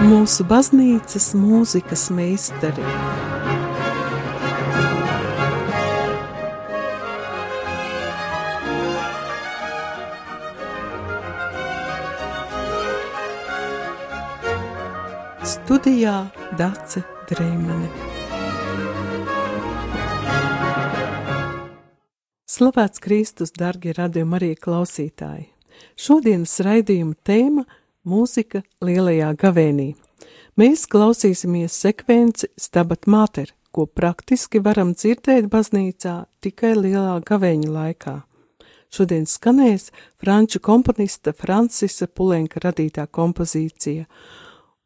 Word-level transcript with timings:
mūsu 0.00 0.44
baznīcas 0.48 1.32
mūzikas 1.36 2.06
meistari. 2.14 2.84
Studijā 15.50 16.14
Dace 16.58 17.04
Dreimane. 17.28 17.90
Slavēts 22.50 23.00
Kristus, 23.00 23.52
darbie 23.56 23.94
radījumi, 23.96 24.36
arī 24.36 24.54
klausītāji! 24.58 25.46
Šodienas 25.96 26.56
raidījuma 26.64 27.14
tēma- 27.24 27.64
mūzika 28.04 28.62
lielajā 28.84 29.32
gavēnī. 29.40 29.94
Mēs 30.60 30.86
klausīsimies 30.90 31.76
sekvenci 31.84 32.50
Stabat 32.58 33.06
Mater, 33.06 33.52
ko 33.70 33.86
praktiski 33.86 34.60
varam 34.62 34.92
dzirdēt 34.94 35.48
baznīcā 35.52 36.16
tikai 36.42 36.74
lielā 36.76 37.20
gavēņa 37.26 37.72
laikā. 37.76 38.16
Šodien 38.90 39.26
skanēs 39.30 39.92
franču 40.18 40.58
komponista 40.58 41.32
Francisa 41.32 42.08
Pulenka 42.10 42.60
radītā 42.64 43.06
kompozīcija, 43.06 44.08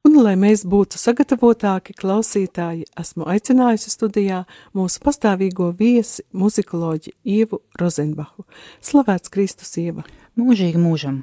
Un, 0.04 0.18
lai 0.20 0.34
mēs 0.37 0.66
būtu 0.68 0.98
sagatavotāki 1.01 1.95
klausītāji, 1.96 2.84
esmu 3.01 3.24
aicinājusi 3.32 3.88
studijā 3.88 4.42
mūsu 4.76 5.01
pastāvīgo 5.01 5.70
viesi, 5.78 6.26
muzikoloģi 6.37 7.16
Ievu 7.38 7.62
Rozenbachu. 7.80 8.45
Slavēts 8.84 9.32
Kristus 9.32 9.73
Ieva! 9.80 10.04
Mūžīgi 10.37 10.76
mūžam! 10.76 11.23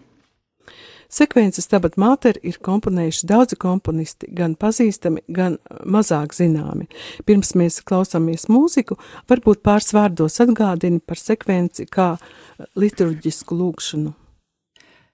Sekvences 1.11 1.67
tabat 1.67 1.97
māter 1.99 2.37
ir 2.39 2.55
komponējuši 2.63 3.27
daudzi 3.27 3.57
komponisti, 3.59 4.29
gan 4.31 4.55
pazīstami, 4.55 5.25
gan 5.27 5.57
mazāk 5.83 6.31
zināmi. 6.37 6.87
Pirms 7.27 7.51
mēs 7.59 7.81
klausāmies 7.83 8.47
mūziku, 8.47 8.95
varbūt 9.27 9.59
pāris 9.65 9.91
vārdos 9.97 10.39
atgādini 10.43 11.03
par 11.03 11.19
sekvenci 11.19 11.89
kā 11.91 12.13
liturģisku 12.79 13.59
lūgšanu. 13.59 14.15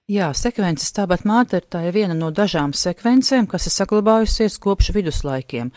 Jā, 0.08 0.30
sekvences 0.32 0.94
tāpat 0.96 1.26
māte 1.28 1.58
ir 1.60 1.66
tā 1.68 1.82
ir 1.84 1.92
viena 1.92 2.14
no 2.16 2.30
dažām 2.32 2.70
sekvencēm, 2.72 3.44
kas 3.44 3.68
ir 3.68 3.74
saglabājusies 3.74 4.54
kopš 4.64 4.88
viduslaikiem. 4.96 5.68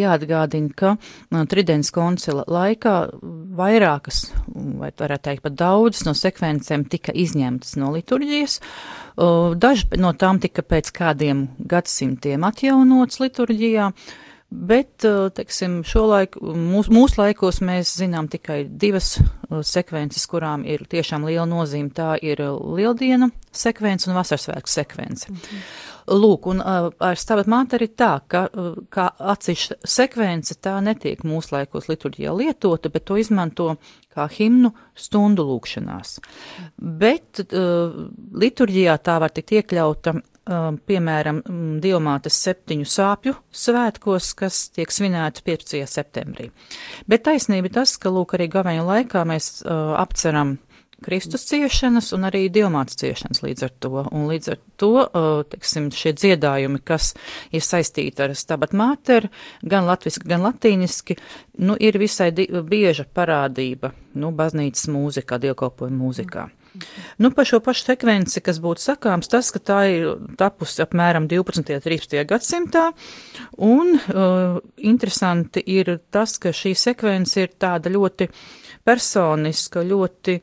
Jāatgādina, 0.00 0.72
ka 0.72 0.94
uh, 0.96 1.42
Tridents 1.44 1.92
koncila 1.92 2.46
laikā 2.48 2.94
vairākas, 3.58 4.22
vai 4.80 4.88
varētu 4.96 5.28
teikt 5.28 5.44
pat 5.44 5.58
daudzas 5.60 6.06
no 6.08 6.16
sekvencēm 6.16 6.86
tika 6.88 7.12
izņemtas 7.12 7.76
no 7.76 7.92
liturģijas. 7.98 8.62
Uh, 9.20 9.52
Daži 9.60 10.00
no 10.00 10.14
tām 10.16 10.40
tika 10.40 10.64
pēc 10.64 10.88
kādiem 10.96 11.50
gadsimtiem 11.60 12.48
atjaunots 12.48 13.20
liturģijā. 13.20 13.92
Uh, 13.92 14.25
Bet, 14.50 15.02
uh, 15.02 15.26
teiksim, 15.34 15.80
šolaik, 15.82 16.36
mūs, 16.38 16.86
mūsu 16.92 17.18
laikos 17.18 17.58
mēs 17.66 17.96
zinām 17.98 18.28
tikai 18.30 18.60
divas 18.70 19.16
uh, 19.18 19.58
sekvences, 19.66 20.22
kurām 20.30 20.62
ir 20.62 20.84
tiešām 20.86 21.26
liela 21.26 21.48
nozīme. 21.50 21.90
Tā 21.90 22.12
ir 22.22 22.44
uh, 22.44 22.54
lieldiena 22.78 23.26
sekvence 23.50 24.06
un 24.06 24.14
vasarsvētku 24.14 24.70
sekvence. 24.70 25.26
-hmm. 25.32 25.66
Lūk, 26.06 26.46
un 26.46 26.60
ar 26.62 27.18
stabat 27.18 27.46
māte 27.50 27.74
arī 27.74 27.88
tā, 27.88 28.20
ka 28.28 28.48
kā 28.90 29.10
atsevišķa 29.18 29.74
sekvence 29.82 30.54
tā 30.54 30.76
netiek 30.80 31.24
mūsu 31.24 31.56
laikos 31.56 31.88
liturģijā 31.88 32.36
lietota, 32.36 32.88
bet 32.88 33.04
to 33.04 33.16
izmanto 33.16 33.76
kā 34.14 34.28
himnu 34.30 34.70
stundu 34.94 35.42
lūkšanās. 35.42 36.20
Bet 36.78 37.42
uh, 37.52 38.06
liturģijā 38.32 38.98
tā 39.02 39.18
var 39.18 39.30
tikt 39.30 39.50
iekļauta 39.58 40.14
piemēram, 40.46 41.40
mm, 41.42 41.78
Dievmātes 41.82 42.36
septiņu 42.44 42.86
sāpju 42.86 43.34
svētkos, 43.50 44.30
kas 44.38 44.68
tiek 44.74 44.92
svinēti 44.94 45.42
15. 45.46 45.86
septembrī. 45.90 46.50
Bet 47.10 47.26
taisnība 47.26 47.72
tas, 47.80 47.96
ka, 47.98 48.12
lūk, 48.14 48.36
arī 48.36 48.46
gaveņa 48.52 48.84
laikā 48.86 49.24
mēs 49.26 49.64
uh, 49.64 49.96
apceram 49.98 50.56
Kristus 51.02 51.44
ciešanas 51.50 52.12
un 52.16 52.24
arī 52.28 52.46
Dievmātes 52.48 52.96
ciešanas 53.00 53.42
līdz 53.42 53.66
ar 53.66 53.72
to. 53.84 54.04
Un 54.06 54.28
līdz 54.30 54.52
ar 54.54 54.60
to, 54.80 54.92
uh, 55.02 55.42
teiksim, 55.50 55.90
šie 55.92 56.14
dziedājumi, 56.16 56.80
kas 56.86 57.12
ir 57.50 57.64
saistīti 57.66 58.22
ar 58.24 58.36
stabat 58.38 58.72
māteri, 58.76 59.32
gan 59.66 59.88
latviski, 59.90 60.28
gan 60.30 60.46
latīniski, 60.46 61.18
nu, 61.58 61.74
ir 61.74 61.98
visai 61.98 62.30
bieža 62.32 63.08
parādība, 63.10 63.92
nu, 64.14 64.30
baznīcas 64.30 64.86
mūzikā, 64.94 65.40
dievkalpojuma 65.42 66.00
mūzikā. 66.04 66.46
Mm. 66.46 66.65
Nu, 67.22 67.30
par 67.34 67.48
šo 67.48 67.60
pašu 67.64 67.86
sekvenci, 67.90 68.42
kas 68.44 68.60
būtu 68.62 68.82
sakāms, 68.82 69.30
tas, 69.32 69.50
ka 69.54 69.62
tā 69.62 69.80
ir 69.92 70.06
tapusi 70.38 70.82
apmēram 70.84 71.28
12. 71.30 71.74
un 71.78 71.84
13. 71.84 72.22
gadsimtā, 72.28 72.86
un 73.64 73.96
uh, 73.96 74.60
interesanti 74.76 75.64
ir 75.76 75.96
tas, 76.12 76.36
ka 76.42 76.54
šī 76.54 76.74
sekvence 76.78 77.44
ir 77.44 77.54
tāda 77.60 77.92
ļoti 77.92 78.28
personiska, 78.86 79.84
ļoti 79.86 80.40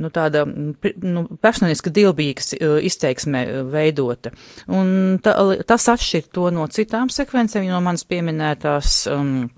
nu, 0.00 0.10
tāda 0.14 0.44
nu, 0.46 1.24
personiska 1.42 1.92
dilbīgas 1.94 2.52
uh, 2.54 2.76
izteiksmē 2.86 3.44
uh, 3.46 3.62
veidota. 3.72 4.34
Un 4.70 5.18
ta, 5.22 5.34
tas 5.66 5.88
atšķir 5.94 6.28
to 6.34 6.50
no 6.54 6.68
citām 6.70 7.10
sekvencēm, 7.12 7.66
no 7.70 7.80
manas 7.84 8.06
pieminētās 8.08 9.02
um, 9.10 9.48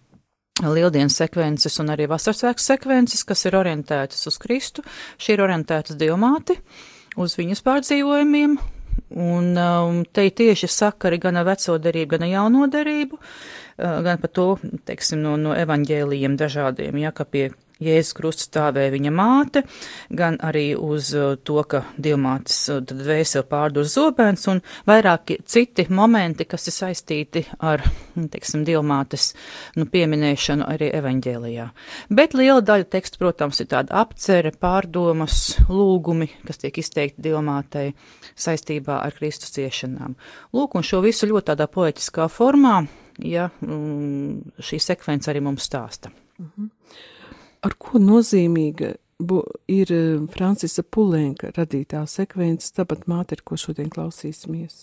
Lieldienas 0.60 1.14
sekvences 1.16 1.78
un 1.80 1.88
arī 1.94 2.04
vasarsvēku 2.10 2.60
sekvences, 2.60 3.22
kas 3.24 3.46
ir 3.48 3.56
orientētas 3.56 4.28
uz 4.28 4.36
Kristu. 4.40 4.84
Šī 5.16 5.38
ir 5.38 5.42
orientētas 5.46 5.96
dievmāti, 5.96 6.58
uz 7.16 7.38
viņas 7.38 7.64
pārdzīvojumiem, 7.64 8.58
un 9.16 9.48
um, 9.56 10.02
te 10.04 10.26
ir 10.28 10.34
tieši 10.36 10.68
sakari 10.68 11.16
gan 11.22 11.40
ar 11.40 11.48
veco 11.48 11.78
derību, 11.80 12.10
gan 12.12 12.26
ar 12.26 12.32
jauno 12.34 12.68
derību, 12.68 13.16
uh, 13.16 13.96
gan 14.04 14.20
par 14.20 14.32
to, 14.36 14.46
teiksim, 14.84 15.24
no, 15.24 15.38
no 15.40 15.56
evaņģēlijiem 15.56 16.36
dažādiem, 16.44 17.00
ja, 17.00 17.16
ka 17.16 17.24
pie 17.24 17.48
Jēzus 17.82 18.14
krusts 18.16 18.46
stāvēja 18.48 18.92
viņa 18.94 19.12
māte, 19.14 19.62
gan 20.10 20.38
arī 20.44 20.72
uz 20.78 21.12
uh, 21.16 21.34
to, 21.42 21.58
ka 21.68 21.82
dievmātes 22.00 22.58
uh, 22.72 22.80
tad 22.86 23.02
vēseli 23.06 23.46
pārdur 23.50 23.86
zobens 23.88 24.46
un 24.50 24.62
vairāki 24.88 25.38
citi 25.48 25.86
momenti, 25.90 26.46
kas 26.48 26.68
ir 26.70 26.76
saistīti 26.76 27.44
ar, 27.58 27.84
nu, 28.16 28.28
teiksim, 28.32 28.64
dievmātes, 28.68 29.32
nu, 29.78 29.86
pieminēšanu 29.92 30.66
arī 30.68 30.92
evaņģēlijā. 31.00 31.68
Bet 32.14 32.36
liela 32.38 32.62
daļa 32.64 32.88
teksta, 32.92 33.20
protams, 33.22 33.62
ir 33.62 33.70
tāda 33.72 34.02
apcere, 34.02 34.54
pārdomas, 34.62 35.40
lūgumi, 35.70 36.30
kas 36.46 36.62
tiek 36.62 36.82
izteikti 36.82 37.28
dievmātei 37.28 37.92
saistībā 38.38 39.02
ar 39.06 39.16
Kristus 39.18 39.54
ciešanām. 39.56 40.16
Lūk, 40.56 40.76
un 40.78 40.86
šo 40.86 41.02
visu 41.04 41.28
ļoti 41.30 41.52
tādā 41.52 41.68
poetiskā 41.72 42.28
formā, 42.32 42.82
ja 43.18 43.48
mm, 43.60 44.60
šī 44.62 44.80
sekvence 44.82 45.30
arī 45.32 45.42
mums 45.44 45.66
stāsta. 45.68 46.12
-hmm 46.38 46.70
ar 47.62 47.76
ko 47.78 48.00
nozīmīga 48.02 48.94
ir 49.70 49.92
eh, 49.94 50.24
Francisa 50.32 50.82
Pulenka 50.82 51.52
radītā 51.56 52.02
sekvence, 52.10 52.72
tāpat 52.76 53.06
māte, 53.10 53.38
ko 53.44 53.58
šodien 53.60 53.90
klausīsimies. 53.92 54.82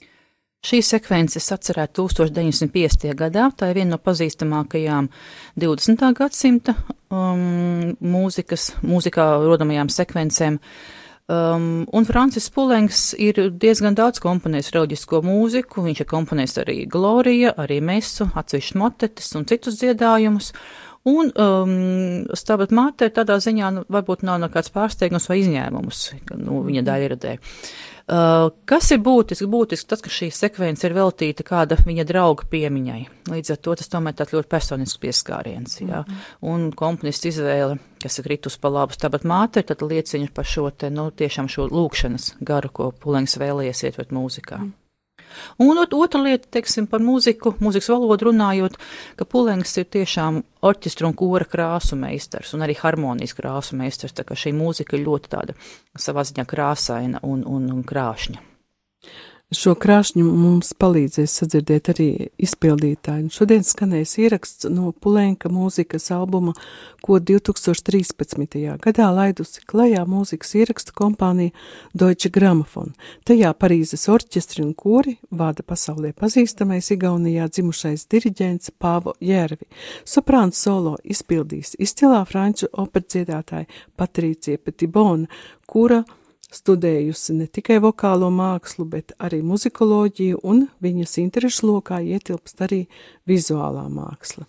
Šī 0.59 0.81
sekvence 0.83 1.39
atcerēta 1.39 2.01
1950. 2.01 3.13
gadā, 3.15 3.45
tā 3.55 3.69
ir 3.71 3.77
viena 3.79 3.95
no 3.95 3.99
pazīstamākajām 4.03 5.07
20. 5.55 6.01
gadsimta 6.17 6.75
um, 7.07 7.93
mūzikas, 8.03 8.73
mūzikā 8.83 9.27
rodamajām 9.45 9.87
sekvencēm. 9.95 10.59
Um, 11.29 11.85
un 11.95 12.07
Francis 12.09 12.49
Pulenks 12.51 13.13
ir 13.21 13.39
diezgan 13.61 13.95
daudz 13.95 14.19
komponējis 14.19 14.73
reliģisko 14.75 15.21
mūziku, 15.23 15.85
viņš 15.85 16.03
ir 16.03 16.09
komponējis 16.11 16.59
arī 16.65 16.77
Glorija, 16.91 17.53
arī 17.55 17.79
Mesu, 17.85 18.27
atsevišķus 18.27 18.79
motetes 18.81 19.31
un 19.39 19.47
citus 19.47 19.79
dziedājumus. 19.79 20.51
Un 21.07 21.29
um, 21.31 21.75
stāvat 22.35 22.73
māte 22.75 23.07
tādā 23.15 23.37
ziņā 23.39 23.69
nu, 23.71 23.85
varbūt 23.87 24.25
nav 24.27 24.41
nekāds 24.43 24.73
pārsteigums 24.73 25.29
vai 25.29 25.39
izņēmums 25.39 26.01
nu, 26.41 26.59
viņa 26.65 26.83
daļradē. 26.87 27.37
Uh, 28.09 28.49
kas 28.67 28.89
ir 28.91 28.99
būtiski? 29.05 29.45
Būtiski 29.47 29.87
tas, 29.91 30.01
ka 30.01 30.11
šī 30.11 30.31
sekvence 30.33 30.83
ir 30.87 30.95
veltīta 30.97 31.45
kāda 31.45 31.77
viņa 31.85 32.07
drauga 32.09 32.47
piemiņai. 32.49 33.03
Līdz 33.29 33.53
ar 33.53 33.61
to 33.61 33.75
tas 33.77 33.91
tomēr 33.93 34.17
tāds 34.17 34.33
ļoti 34.33 34.49
personisks 34.49 34.99
pieskāriens. 34.99 35.77
Jā. 35.79 36.01
Mm 36.01 36.09
-hmm. 36.09 36.35
Un 36.41 36.71
komponists 36.71 37.29
izvēle, 37.29 37.77
kas 38.01 38.19
ir 38.19 38.25
kritus 38.25 38.57
pa 38.57 38.67
labu 38.69 38.93
stabat 38.93 39.23
māte, 39.23 39.63
tad 39.63 39.81
liecina 39.81 40.27
par 40.33 40.45
šo 40.45 40.69
te, 40.71 40.89
nu, 40.89 41.11
tiešām 41.11 41.47
šo 41.47 41.69
lūkšanas 41.69 42.35
garu, 42.41 42.69
ko 42.69 42.91
Pulengs 42.91 43.37
vēlējies 43.37 43.83
ietvert 43.83 44.11
mūzikā. 44.11 44.57
Mm 44.57 44.78
Un 45.63 45.79
otra 45.81 46.21
lieta, 46.23 46.47
teiksim, 46.57 46.87
par 46.89 47.03
mūziku, 47.03 47.55
mūzikas 47.63 47.89
valodu 47.93 48.29
runājot, 48.29 48.77
ka 49.19 49.27
Pulengs 49.29 49.75
ir 49.81 49.87
tiešām 49.91 50.41
orķestra 50.65 51.09
un 51.09 51.15
kora 51.17 51.47
krāsu 51.49 51.97
meistars 51.99 52.53
un 52.55 52.65
arī 52.65 52.77
harmonijas 52.79 53.35
krāsu 53.37 53.79
meistars, 53.79 54.15
tā 54.15 54.25
ka 54.27 54.37
šī 54.37 54.53
mūzika 54.57 54.97
ir 54.97 55.05
ļoti 55.07 55.33
tāda 55.33 55.57
savā 55.97 56.25
ziņā 56.27 56.47
krāsaina 56.49 57.23
un, 57.23 57.43
un, 57.47 57.69
un 57.73 57.83
krāšņa. 57.87 58.45
Šo 59.49 59.71
krāšņu 59.73 60.21
mums 60.29 60.75
palīdzēs 60.77 61.33
sadzirdēt 61.39 61.87
arī 61.89 62.09
izpildītāji. 62.37 63.31
Šodien 63.33 63.63
skanēs 63.65 64.11
ieraksts 64.21 64.67
no 64.69 64.91
Pulenka 64.93 65.49
mūzikas 65.49 66.11
albuma, 66.13 66.53
ko 67.01 67.17
2013. 67.17 68.59
gadā 68.83 69.07
laidusi 69.09 69.63
klajā 69.65 70.03
mūzikas 70.05 70.53
ierakstu 70.59 70.93
kompānija 70.99 71.55
Deutsche 71.97 72.29
Grammophon. 72.35 72.93
Tajā 73.25 73.55
Parīzes 73.57 74.05
orķestri 74.13 74.61
un 74.67 74.75
kori 74.77 75.15
vada 75.33 75.65
pasaulē 75.65 76.13
pazīstamais 76.13 76.91
Igaunijā 76.93 77.49
dzimušais 77.49 78.05
diriģents 78.13 78.75
Pāvo 78.77 79.17
Jērvi. 79.17 79.65
Soprāns 80.05 80.61
solo 80.61 80.99
izpildīs 81.01 81.73
izcilā 81.81 82.21
franču 82.29 82.69
operdziedātāja 82.85 83.65
Patricija 83.97 84.61
Petibona, 84.61 85.25
kura 85.65 86.03
studējusi 86.53 87.35
ne 87.37 87.47
tikai 87.47 87.77
vokālo 87.83 88.29
mākslu, 88.33 88.85
bet 88.89 89.13
arī 89.21 89.41
muzikoloģiju, 89.45 90.41
un 90.43 90.65
viņas 90.83 91.17
interešu 91.21 91.69
lokā 91.69 92.01
ietilpst 92.01 92.63
arī 92.65 92.83
vizuālā 93.29 93.85
māksla. 93.93 94.47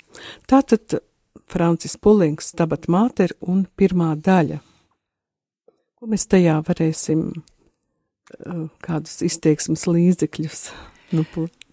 Tātad 0.50 1.00
Francis 1.50 1.96
Pulings, 2.00 2.52
Tabat 2.56 2.88
Māter 2.90 3.34
un 3.40 3.64
pirmā 3.76 4.14
daļa. 4.16 4.60
Ko 6.00 6.08
mēs 6.08 6.24
tajā 6.30 6.56
varēsim, 6.64 7.26
eh, 7.34 8.68
kādus 8.80 9.20
izteiksmes 9.26 9.84
līdzekļus 9.86 10.70
nu, 11.14 11.24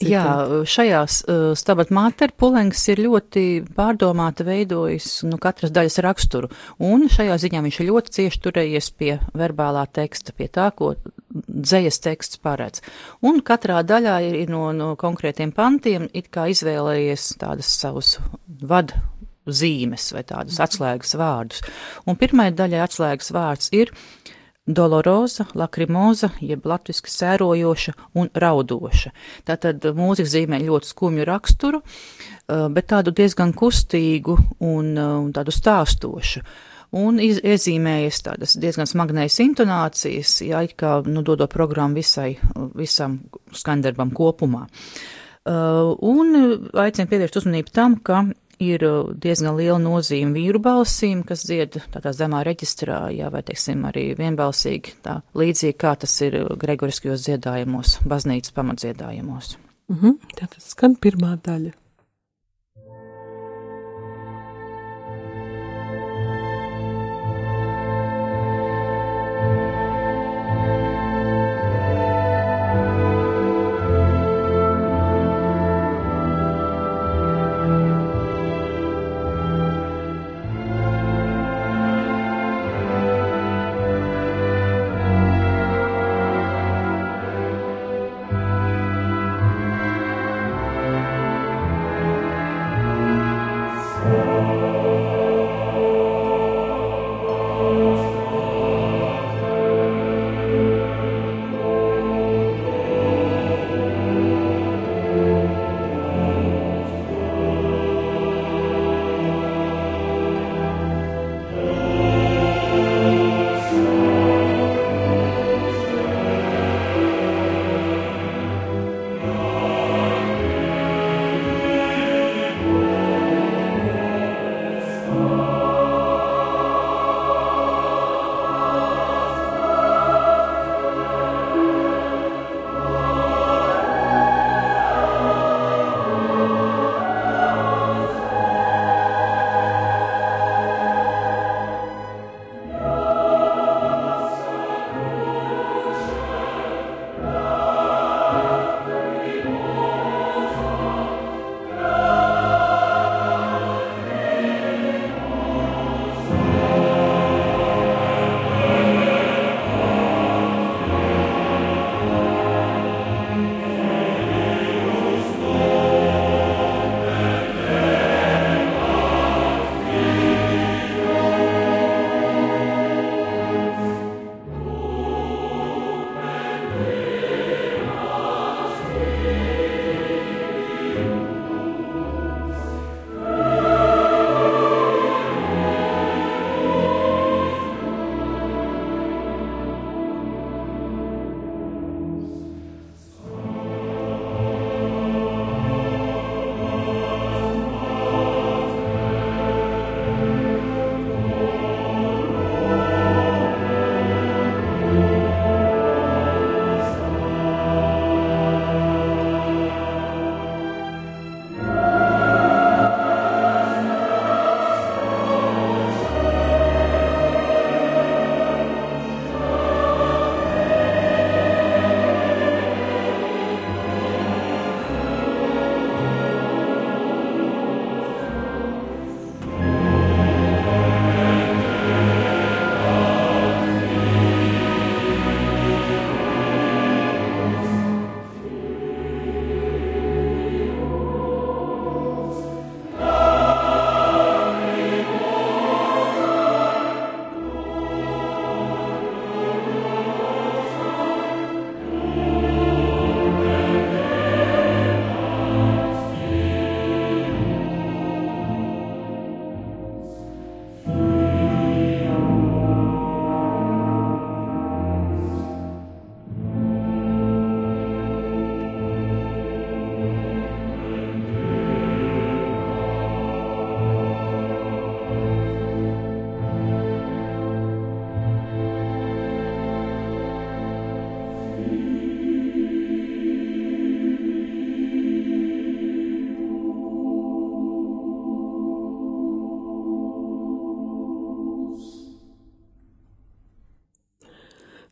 Jā, 0.03 0.23
šajās 0.69 1.23
uh, 1.25 1.43
stabat 1.57 1.89
māter 1.93 2.29
pulengs 2.37 2.83
ir 2.91 2.99
ļoti 3.01 3.43
pārdomāta 3.73 4.45
veidojis 4.45 5.23
nu, 5.25 5.39
katras 5.41 5.73
daļas 5.73 5.97
raksturu, 6.05 6.51
un 6.85 7.07
šajā 7.09 7.37
ziņā 7.41 7.63
viņš 7.65 7.79
ir 7.81 7.89
ļoti 7.89 8.13
cieši 8.17 8.41
turējies 8.45 8.91
pie 8.93 9.15
verbālā 9.37 9.87
teksta, 9.89 10.35
pie 10.37 10.51
tā, 10.53 10.69
ko 10.77 10.93
dzējas 11.47 11.97
teksts 12.05 12.41
paredz. 12.45 12.83
Un 13.25 13.41
katrā 13.41 13.81
daļā 13.81 14.19
ir, 14.27 14.37
ir 14.43 14.53
no, 14.53 14.69
no 14.77 14.93
konkrētiem 15.01 15.53
pantiem 15.57 16.05
it 16.13 16.29
kā 16.29 16.45
izvēlējies 16.53 17.31
tādas 17.41 17.73
savus 17.81 18.19
vadu 18.45 19.01
zīmes 19.47 20.11
vai 20.13 20.21
tādus 20.27 20.61
atslēgas 20.61 21.17
vārdus. 21.17 21.65
Un 22.05 22.21
pirmai 22.21 22.51
daļai 22.53 22.85
atslēgas 22.85 23.33
vārds 23.33 23.73
ir 23.73 23.89
uh, 23.89 24.33
doloroza, 24.67 25.45
lakrimoza, 25.55 26.29
jeb 26.43 26.65
latviski 26.67 27.11
sērojoša 27.11 27.93
un 28.19 28.29
raudoša. 28.35 29.11
Tātad 29.47 29.85
mūzika 29.95 30.29
zīmē 30.33 30.59
ļoti 30.63 30.91
skumju 30.91 31.27
raksturu, 31.27 31.81
eh, 31.81 32.67
bet 32.69 32.89
tādu 32.91 33.13
diezgan 33.15 33.53
kustīgu 33.53 34.37
un, 34.59 34.97
eh, 34.97 35.01
un 35.01 35.31
tādu 35.33 35.55
stāstošu. 35.55 36.43
Un 36.91 37.19
iz, 37.19 37.41
iezīmējas 37.43 38.21
tādas 38.23 38.55
diezgan 38.55 38.87
smagnējas 38.87 39.41
intonācijas, 39.43 40.39
jā, 40.47 40.63
it 40.63 40.77
kā, 40.77 41.05
nu, 41.05 41.21
dodot 41.21 41.51
programmu 41.51 41.95
visai, 41.95 42.37
visam 42.75 43.19
skandarbam 43.51 44.11
kopumā. 44.11 44.67
Uh, 45.47 45.95
un 46.03 46.33
aicinu 46.73 47.07
pievērst 47.07 47.37
uzmanību 47.39 47.71
tam, 47.71 47.95
ka 48.03 48.25
ir 48.59 48.83
uh, 48.85 49.11
diezgan 49.13 49.57
liela 49.57 49.79
nozīme 49.81 50.33
vīru 50.37 50.61
balsīm, 50.63 51.23
kas 51.27 51.45
dzied 51.47 51.79
tādā 51.93 52.13
zemā 52.15 52.43
reģistrā, 52.47 53.07
jā, 53.15 53.31
vai, 53.33 53.43
teiksim, 53.47 53.85
arī 53.89 54.09
vienbalsīgi, 54.17 54.97
tā 55.05 55.19
līdzīgi 55.37 55.77
kā 55.77 55.95
tas 55.99 56.15
ir 56.25 56.39
gregoriskajos 56.57 57.25
dziedājumos, 57.27 57.99
baznīcas 58.07 58.55
pamatdziedājumos. 58.57 59.57
Mm 59.89 59.99
-hmm. 60.01 60.17
Tātad 60.35 60.61
skan 60.61 60.95
pirmā 60.95 61.37
daļa. 61.43 61.71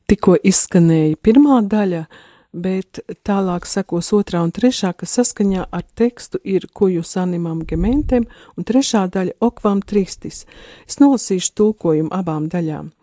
Tikko 0.09 0.37
izskanēja 0.43 1.19
pirmā 1.23 1.61
daļa, 1.69 2.05
bet 2.55 3.01
tālāk 3.27 3.67
sekos 3.67 4.13
otrā 4.15 4.41
un 4.45 4.53
trešā, 4.55 4.93
kas 4.95 5.17
saskaņā 5.17 5.67
ar 5.75 5.83
tekstu 5.99 6.39
ir 6.43 6.67
kujus 6.73 7.15
animam 7.19 7.63
gementem, 7.67 8.27
un 8.55 8.67
trešā 8.67 9.05
daļa 9.11 9.35
okvam 9.43 9.81
tristis. 9.83 10.45
Es 10.87 11.01
nolasīšu 11.03 11.51
tulkojumu 11.59 12.13
abām 12.15 12.47
daļām. 12.51 12.93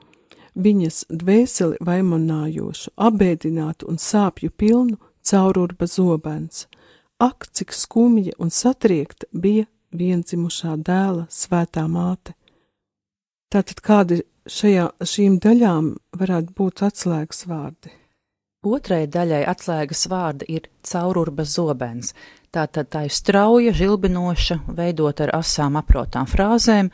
Viņas 0.52 1.06
dvēseli 1.08 1.80
vaimonājošu, 1.80 2.92
abēdinātu 2.96 3.88
un 3.88 4.00
sāpju 4.00 4.52
pilnu 4.52 4.98
caururba 5.24 5.88
zobens. 5.88 6.66
Ak, 7.22 7.46
cik 7.52 7.72
skumja 7.72 8.34
un 8.38 8.50
satriekta 8.50 9.28
bija 9.32 9.68
vienzimušā 9.92 10.76
dēla 10.82 11.28
svētā 11.30 11.86
māte. 11.88 12.34
Tātad 13.52 13.80
kādi 13.84 14.22
šajā, 14.48 14.90
šīm 15.06 15.38
daļām 15.42 15.92
varētu 16.18 16.54
būt 16.58 16.84
atslēgas 16.88 17.44
vārdi? 17.50 17.92
Otrai 18.62 19.08
daļai 19.10 19.42
atslēgas 19.50 20.06
vārdi 20.06 20.46
ir 20.54 20.68
caururba 20.86 21.42
zobens. 21.42 22.12
Tātad 22.54 22.92
tā 22.92 23.06
ir 23.08 23.14
strauja, 23.14 23.72
žilbinoša, 23.74 24.60
veidot 24.76 25.20
ar 25.24 25.32
asām 25.40 25.78
aprotām 25.80 26.28
frāzēm, 26.30 26.92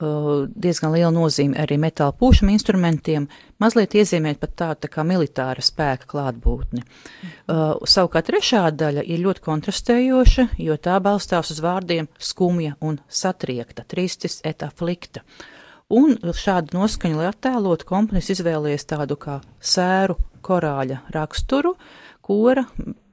diezgan 0.00 0.92
liela 0.94 1.12
nozīme 1.14 1.58
arī 1.60 1.76
metāla 1.78 2.14
pūšam 2.18 2.50
instrumentiem, 2.52 3.28
mazliet 3.62 3.94
iezīmēt 3.94 4.40
pat 4.42 4.54
tādu 4.58 4.84
tā 4.84 4.90
kā 4.96 5.04
militāra 5.06 5.62
spēka 5.62 6.08
klātbūtni. 6.10 6.82
Uh, 6.82 7.76
savukārt 7.86 8.28
trešā 8.30 8.64
daļa 8.74 9.04
ir 9.06 9.22
ļoti 9.22 9.44
kontrastējoša, 9.44 10.48
jo 10.58 10.76
tā 10.76 10.98
balstās 11.04 11.52
uz 11.54 11.62
vārdiem 11.62 12.08
skumja 12.18 12.74
un 12.80 12.98
satriekta, 13.08 13.86
tristis 13.86 14.40
et 14.44 14.66
afflikta. 14.66 15.22
Un 15.92 16.16
šādu 16.16 16.78
noskaņu, 16.78 17.18
lai 17.20 17.28
attēlotu, 17.28 17.84
komponis 17.84 18.30
izvēlējies 18.32 18.86
tādu 18.88 19.18
kā 19.20 19.40
sēru 19.60 20.16
korāļa 20.44 21.02
raksturu, 21.12 21.74
kora 22.24 22.64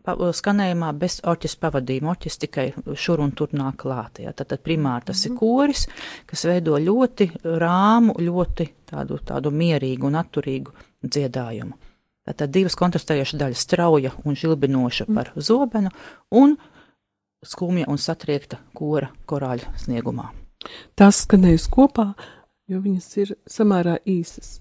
skanējumā 0.07 0.93
bez 0.97 1.19
orķestra 1.27 1.67
pavadījuma. 1.67 2.13
Orķestris 2.15 2.41
tikai 2.45 2.65
šur 2.95 3.21
un 3.21 3.31
tur 3.35 3.51
nāk 3.53 3.81
klāt. 3.83 4.19
Ja. 4.23 4.31
Tad, 4.33 4.47
tad 4.47 4.63
primāri 4.63 5.05
tas 5.05 5.25
mm 5.25 5.29
-hmm. 5.29 5.31
ir 5.31 5.31
mhm. 5.31 5.39
koris, 5.39 5.87
kas 6.25 6.45
veido 6.45 6.77
ļoti 6.77 7.31
rāmu, 7.43 8.15
ļoti 8.17 8.69
tādu, 8.85 9.19
tādu 9.25 9.51
mierīgu 9.51 10.07
un 10.07 10.15
atturīgu 10.15 10.71
dziedājumu. 11.03 11.73
Tātad 12.25 12.51
divas 12.53 12.75
kontrastējošas 12.75 13.39
daļas- 13.39 13.63
strauja 13.67 14.11
un 14.23 14.35
žilbinoša 14.35 15.05
mm. 15.07 15.15
par 15.15 15.31
zobenu 15.35 15.89
un 16.31 16.57
skumja 17.45 17.85
un 17.87 17.97
satriekta 17.97 18.57
kora 18.73 19.09
korāļa 19.25 19.73
sniegumā. 19.77 20.29
Tās 20.95 21.25
skanējas 21.25 21.65
kopā, 21.69 22.13
jo 22.71 22.79
viņas 22.79 23.09
ir 23.23 23.33
samērā 23.51 23.97
īsas. 24.07 24.59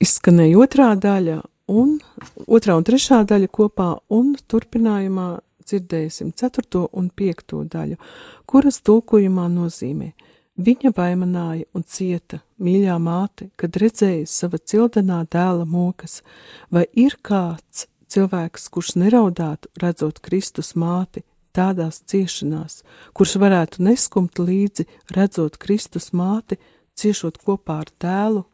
Izskanēja 0.00 0.58
otrā 0.64 0.90
daļa, 0.96 1.38
un 1.70 1.98
otrā 2.46 2.76
un 2.78 2.86
trešā 2.86 3.22
daļa 3.28 3.50
kopā, 3.52 3.92
un 4.10 4.34
turpinājumā 4.50 5.28
dzirdēsim 5.66 6.32
ceturto 6.34 6.88
un 6.98 7.12
piekto 7.14 7.62
daļu, 7.68 8.00
kuras 8.50 8.80
tulkojumā 8.82 9.46
nozīmē 9.52 10.12
Viņa 10.60 10.90
vaimanāja 10.92 11.64
un 11.72 11.84
cieta, 11.88 12.40
mīļā 12.60 12.98
māte, 13.00 13.46
kad 13.56 13.76
redzēja 13.80 14.26
sava 14.28 14.58
cildenā 14.58 15.22
dēla 15.32 15.64
mokas, 15.64 16.18
vai 16.74 16.82
ir 16.92 17.16
kāds 17.24 17.86
cilvēks, 18.12 18.66
kurš 18.74 18.96
neraudātu, 19.00 19.70
redzot 19.80 20.18
Kristus 20.20 20.74
māti, 20.76 21.22
tādās 21.56 22.02
ciešanās, 22.10 22.82
kurš 23.16 23.38
varētu 23.40 23.86
neskumt 23.86 24.42
līdzi, 24.42 24.84
redzot 25.16 25.56
Kristus 25.62 26.10
māti, 26.12 26.58
ciešot 26.98 27.40
kopā 27.46 27.80
ar 27.86 27.94
dēlu. 28.02 28.44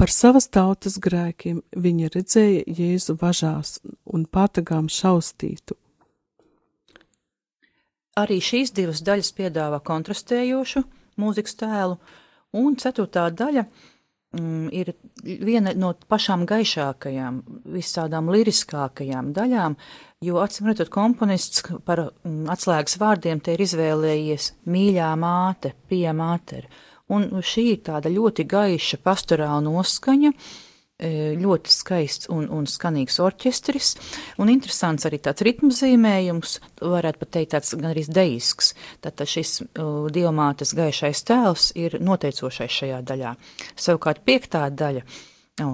Par 0.00 0.08
savas 0.08 0.46
tautas 0.48 0.94
grēkiem 0.96 1.58
viņa 1.76 2.06
redzēja 2.14 2.60
Jēzu 2.72 3.18
važās 3.20 3.74
un 4.08 4.22
patagām 4.24 4.86
šaustītu. 4.88 5.76
Arī 8.16 8.38
šīs 8.40 8.72
divas 8.78 9.02
daļas 9.04 9.28
piedāvā 9.36 9.82
kontrastējošu 9.84 10.80
mūzikas 11.20 11.58
tēlu, 11.60 11.98
un 12.56 12.78
ceturtā 12.80 13.26
daļa 13.42 13.66
mm, 13.66 14.72
ir 14.72 14.94
viena 15.44 15.76
no 15.76 15.92
pašām 16.08 16.46
gaišākajām, 16.48 17.42
visādām 17.76 18.32
liriskākajām 18.32 19.34
daļām, 19.36 19.76
jo 20.24 20.40
acīm 20.40 20.72
redzot, 20.72 20.88
komponists 20.96 21.66
par 21.84 22.06
mm, 22.08 22.46
atslēgas 22.56 22.96
vārdiem 23.04 23.44
te 23.44 23.52
ir 23.52 23.68
izvēlējies 23.68 24.54
mīļā 24.64 25.12
māte, 25.20 25.76
pie 25.92 26.06
māte. 26.16 26.64
Un 27.10 27.28
šī 27.42 27.70
ir 27.74 27.80
tāda 27.86 28.12
ļoti 28.12 28.46
gaiša 28.50 29.00
pastorāla 29.02 29.62
noskaņa, 29.64 30.30
e, 30.30 31.10
ļoti 31.40 31.72
skaists 31.74 32.30
un, 32.30 32.44
un 32.54 32.68
skanīgs 32.70 33.18
orķestris, 33.24 33.94
un 34.38 34.52
interesants 34.52 35.08
arī 35.08 35.18
tāds 35.24 35.42
ritmu 35.46 35.72
zīmējums, 35.74 36.58
varētu 36.80 37.24
pat 37.24 37.32
teikt 37.38 37.56
tāds 37.56 37.74
gan 37.74 37.90
arī 37.90 38.06
deisks. 38.06 38.74
Tātad 39.02 39.30
šis 39.30 39.56
uh, 39.64 40.06
diamātes 40.12 40.76
gaišais 40.78 41.26
tēls 41.26 41.72
ir 41.78 41.98
noteicošais 41.98 42.78
šajā 42.82 43.02
daļā. 43.10 43.34
Savukārt 43.74 44.22
piektā 44.26 44.68
daļa 44.70 45.04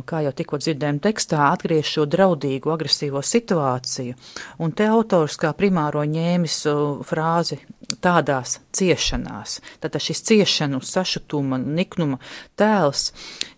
kā 0.07 0.23
jau 0.25 0.33
tikko 0.35 0.59
dzirdējām 0.61 0.99
tekstā, 1.05 1.51
atgriež 1.53 1.87
šo 1.97 2.07
draudīgo, 2.11 2.73
agresīvo 2.75 3.23
situāciju. 3.23 4.17
Un 4.63 4.73
te 4.73 4.89
autors 4.91 5.37
kā 5.41 5.53
primāro 5.57 6.03
ņēmis 6.03 6.59
frāzi 7.07 7.61
tādās 8.03 8.59
ciešanās. 8.77 9.61
Tātad 9.83 10.03
šis 10.03 10.23
ciešanu, 10.29 10.81
sašutuma, 10.85 11.59
niknuma 11.59 12.21
tēls 12.59 13.11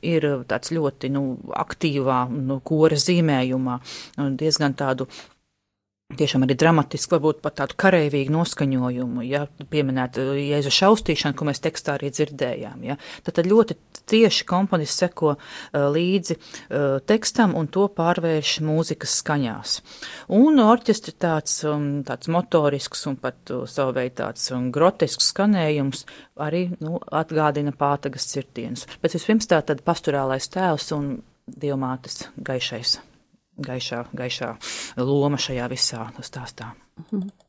ir 0.05 0.27
tāds 0.51 0.73
ļoti 0.75 1.11
nu, 1.15 1.25
aktīvā 1.57 2.21
nu, 2.35 2.61
kora 2.65 2.99
zīmējumā, 2.99 3.81
diezgan 4.39 4.77
tādu 4.79 5.09
tiešām 6.17 6.47
arī 6.47 6.55
dramatiski, 6.57 7.13
varbūt 7.13 7.43
pat 7.45 7.59
tādu 7.61 7.77
karavīgu 7.79 8.33
noskaņojumu, 8.33 9.25
ja 9.29 9.43
pieminēt 9.69 10.17
uh, 10.23 10.31
Jēzu 10.41 10.73
šaustīšanu, 10.73 11.37
ko 11.37 11.49
mēs 11.49 11.61
tekstā 11.61 11.99
arī 11.99 12.09
dzirdējām. 12.15 12.85
Ja. 12.89 12.97
Tad, 13.27 13.37
tad 13.39 13.49
ļoti 13.51 13.77
tieši 14.09 14.47
komponists 14.49 15.03
seko 15.03 15.35
uh, 15.35 15.43
līdzi 15.93 16.39
uh, 16.39 16.87
tekstam 17.05 17.53
un 17.59 17.69
to 17.73 17.85
pārvērš 17.93 18.55
mūzikas 18.65 19.19
skaņās. 19.21 19.75
Un 20.39 20.63
orķestri 20.65 21.13
tāds, 21.21 21.59
um, 21.69 22.01
tāds 22.09 22.33
motorisks 22.33 23.05
un 23.11 23.19
pat 23.21 23.53
uh, 23.53 23.67
savu 23.69 23.99
veidu 23.99 24.23
tāds 24.23 24.49
um, 24.57 24.71
grotesks 24.73 25.29
skanējums 25.35 26.07
arī 26.41 26.71
nu, 26.81 27.03
atgādina 27.13 27.75
pātagas 27.77 28.31
cirtienus. 28.33 28.89
Bet 29.05 29.13
vispirms 29.19 29.51
tā 29.51 29.61
tad 29.61 29.85
pasturālais 29.85 30.49
tēls 30.57 30.89
un 30.97 31.19
diamātes 31.49 32.27
gaišais 32.41 32.97
gaišā, 33.59 34.05
gaišā 34.15 34.55
loma 34.97 35.39
šajā 35.41 35.69
visā 35.75 36.09
stāstā. 36.23 36.73
Mm 37.11 37.48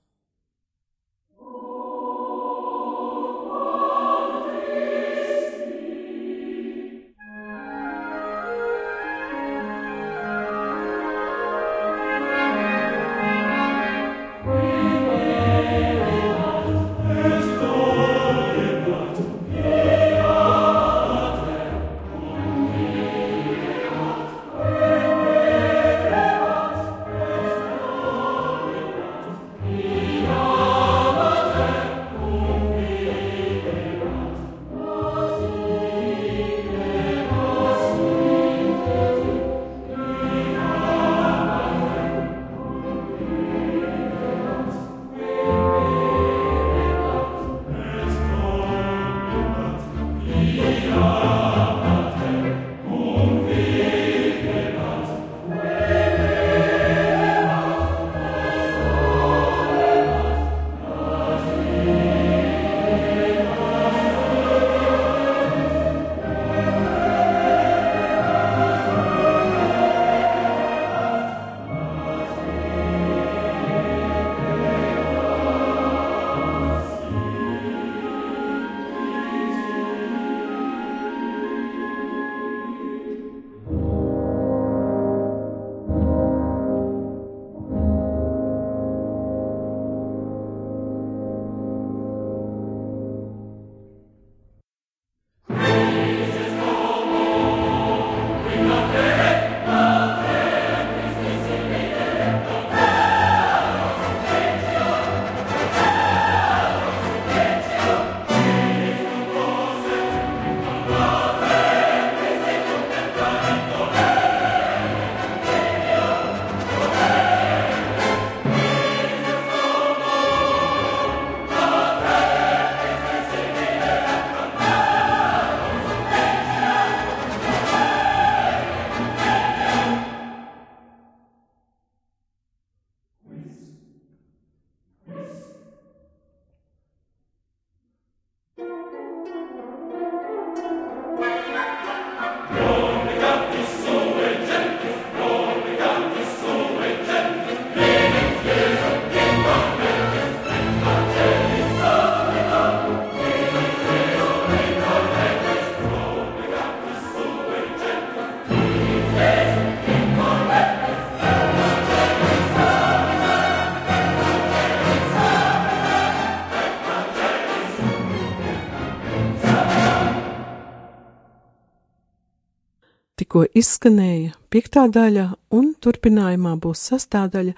tikko 173.40 173.60
izskanēja 173.60 174.34
piektā 174.52 174.88
daļa, 174.92 175.36
un 175.52 175.74
turpinājumā 175.80 176.58
būs 176.60 176.82
sastāvdaļa 176.90 177.54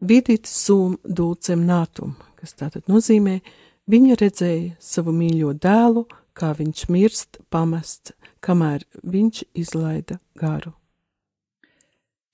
vidīt 0.00 0.46
sūm 0.46 0.98
dulcem 1.04 1.62
nātum, 1.66 2.16
kas 2.40 2.54
tātad 2.54 2.82
nozīmē, 2.88 3.40
viņa 3.86 4.16
redzēja 4.18 4.74
savu 4.80 5.12
mīļo 5.12 5.54
dēlu, 5.54 6.06
kā 6.34 6.54
viņš 6.58 6.88
mirst 6.88 7.38
pamests, 7.50 8.12
kamēr 8.40 8.82
viņš 9.04 9.44
izlaida 9.54 10.18
garu. 10.34 10.72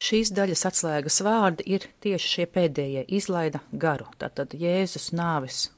Šīs 0.01 0.31
daļas 0.33 0.64
atslēgas 0.64 1.20
vārdi 1.20 1.64
ir 1.66 1.88
tieši 2.01 2.29
šie 2.29 2.46
pēdējie- 2.46 3.05
izlaida 3.18 3.61
garu. 3.72 4.07
Tātad 4.16 4.55
Jēzus 4.55 5.11
nāves 5.12 5.70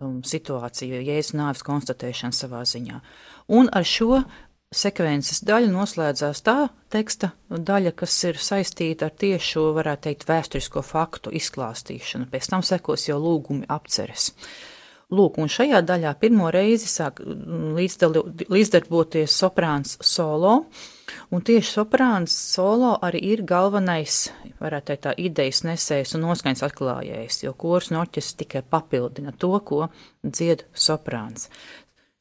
um, 0.00 0.20
situācija, 0.22 1.00
Jēzus 1.00 1.32
nāves 1.32 1.62
konstatēšana 1.62 2.34
savā 2.34 2.66
ziņā. 2.66 3.00
Un 3.48 3.70
ar 3.72 3.84
šo 3.84 4.24
sekvences 4.72 5.42
daļu 5.46 5.70
noslēdzās 5.72 6.42
tā 6.44 6.56
teksta 6.92 7.32
daļa, 7.48 7.94
kas 7.96 8.16
ir 8.28 8.40
saistīta 8.40 9.08
ar 9.08 9.16
tiešo, 9.18 9.68
varētu 9.76 10.08
teikt, 10.08 10.28
vēsturisko 10.28 10.82
faktu 10.86 11.32
izklāstīšanu. 11.38 12.28
Pēc 12.32 12.52
tam 12.52 12.64
sekos 12.66 13.08
jau 13.08 13.20
lūgumi 13.22 13.68
apceres. 13.72 14.32
Lūk, 15.12 15.36
un 15.42 15.50
šajā 15.52 15.82
daļā 15.84 16.14
pirmo 16.22 16.48
reizi 16.54 16.88
sāk 16.88 17.18
mm, 17.20 17.74
līdzdarboties 18.48 19.34
soprāns 19.36 19.98
solo, 20.00 20.54
un 21.28 21.44
tieši 21.44 21.68
soprāns 21.68 22.32
solo 22.32 22.94
arī 23.04 23.20
ir 23.34 23.42
galvenais, 23.44 24.30
varētu 24.62 24.88
teikt, 24.88 25.02
tā 25.04 25.12
idejas 25.20 25.60
nesējs 25.68 26.16
un 26.16 26.24
noskaņas 26.30 26.64
atklājējs, 26.64 27.42
jo 27.44 27.52
kurs 27.60 27.92
noķis 27.92 28.32
tikai 28.40 28.64
papildina 28.64 29.36
to, 29.36 29.52
ko 29.60 29.90
dzied 30.24 30.64
soprāns. 30.72 31.50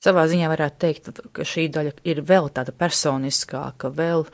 Savā 0.01 0.25
ziņā 0.29 0.47
varētu 0.49 0.81
teikt, 0.81 1.21
ka 1.35 1.45
šī 1.45 1.67
daļa 1.73 1.93
ir 2.09 2.23
vēl 2.25 2.49
tāda 2.55 2.73
personiskāka, 2.73 3.91
vēl 3.93 4.25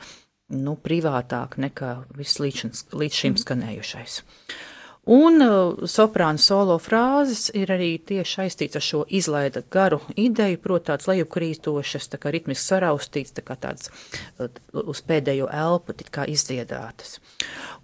nu, 0.56 0.78
privātāka 0.80 1.60
nekā 1.60 1.92
viss 2.16 2.40
līdz, 2.40 2.88
līdz 2.96 3.20
šim 3.22 3.34
mhm. 3.34 3.42
skanējušais. 3.44 4.22
Un 5.08 5.40
uh, 5.40 5.86
soprāna 5.88 6.36
solo 6.36 6.74
frāzes 6.84 7.46
ir 7.56 7.70
arī 7.72 7.94
tieši 8.04 8.42
saistīts 8.42 8.76
ar 8.76 8.84
šo 8.84 8.98
izlaida 9.08 9.62
garu 9.72 10.02
ideju, 10.20 10.58
proti 10.60 10.90
tāds 10.90 11.08
lejupkrītošas, 11.08 12.10
tā 12.12 12.20
kā 12.20 12.32
ritmiski 12.34 12.66
saraustīts, 12.66 13.32
tā 13.32 13.44
kā 13.44 13.56
tāds 13.56 13.88
uh, 13.88 14.50
uz 14.84 15.00
pēdējo 15.08 15.48
elpu 15.48 15.96
tik 15.96 16.12
kā 16.12 16.26
izdziedātas. 16.28 17.22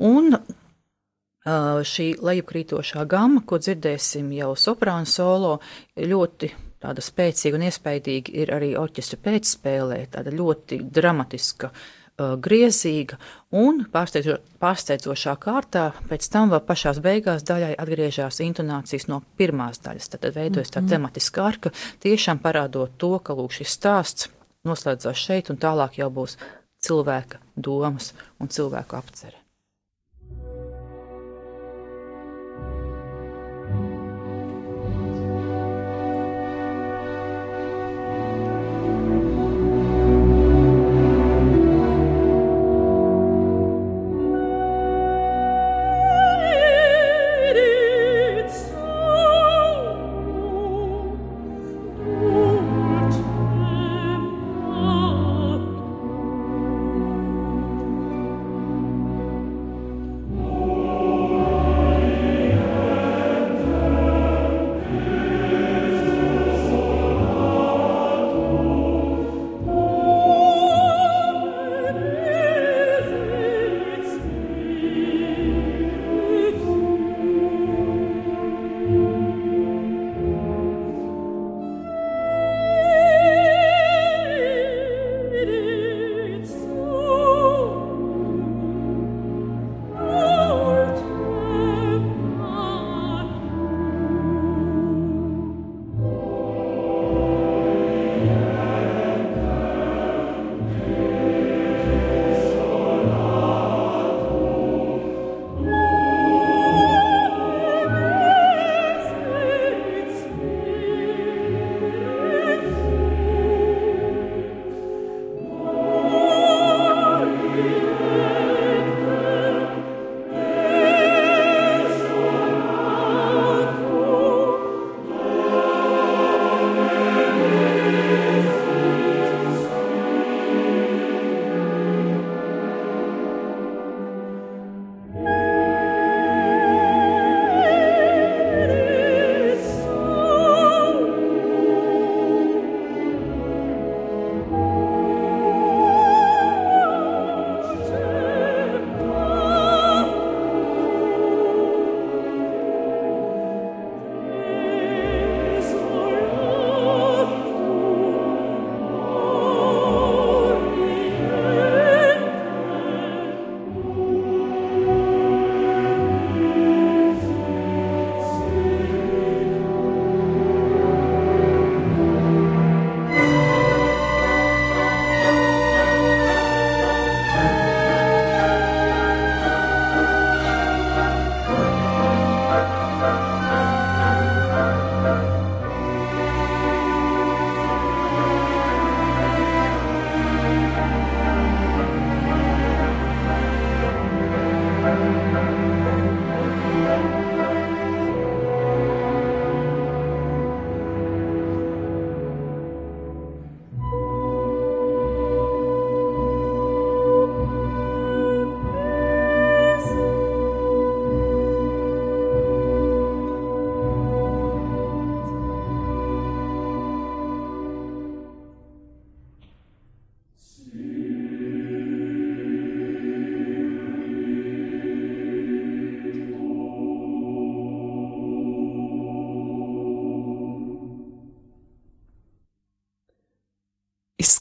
Un 0.05 0.37
uh, 0.37 1.81
šī 1.81 2.11
lejupkrītošā 2.21 3.07
gama, 3.09 3.41
ko 3.49 3.57
dzirdēsim 3.57 4.29
jau 4.37 4.53
soprāna 4.61 5.09
solo, 5.09 5.57
ļoti 5.97 6.53
tāda 6.85 7.05
spēcīga 7.05 7.59
un 7.59 7.67
iespaidīga 7.71 8.39
ir 8.45 8.55
arī 8.55 8.73
orķestra 8.79 9.21
pēcspēlē, 9.25 10.01
tāda 10.13 10.33
ļoti 10.35 10.81
dramatiska, 10.95 11.71
uh, 11.71 12.35
griezīga 12.45 13.19
un 13.57 13.85
pārsteidzo, 13.93 14.39
pārsteidzošā 14.63 15.37
kārtā. 15.43 15.87
Pēc 16.11 16.29
tam 16.33 16.53
vēl 16.53 16.63
pašās 16.69 17.01
beigās 17.05 17.47
daļai 17.49 17.75
atgriežas 17.81 18.43
intonācijas 18.45 19.09
no 19.11 19.23
pirmās 19.39 19.81
daļas. 19.85 20.11
Tad 20.13 20.29
veidojas 20.35 20.71
tā 20.71 20.81
mm 20.81 20.85
-hmm. 20.85 20.91
tematiska 20.91 21.47
arka, 21.47 21.73
tiešām 22.05 22.43
parādot 22.45 22.99
to, 22.99 23.19
ka 23.19 23.35
lūk 23.35 23.57
šis 23.61 23.79
stāsts 23.79 24.29
noslēdzās 24.65 25.17
šeit 25.27 25.51
un 25.51 25.57
tālāk 25.57 25.99
jau 25.99 26.11
būs 26.11 26.37
cilvēka 26.85 27.41
domas 27.57 28.13
un 28.41 28.49
cilvēku 28.49 28.97
apcere. 28.97 29.44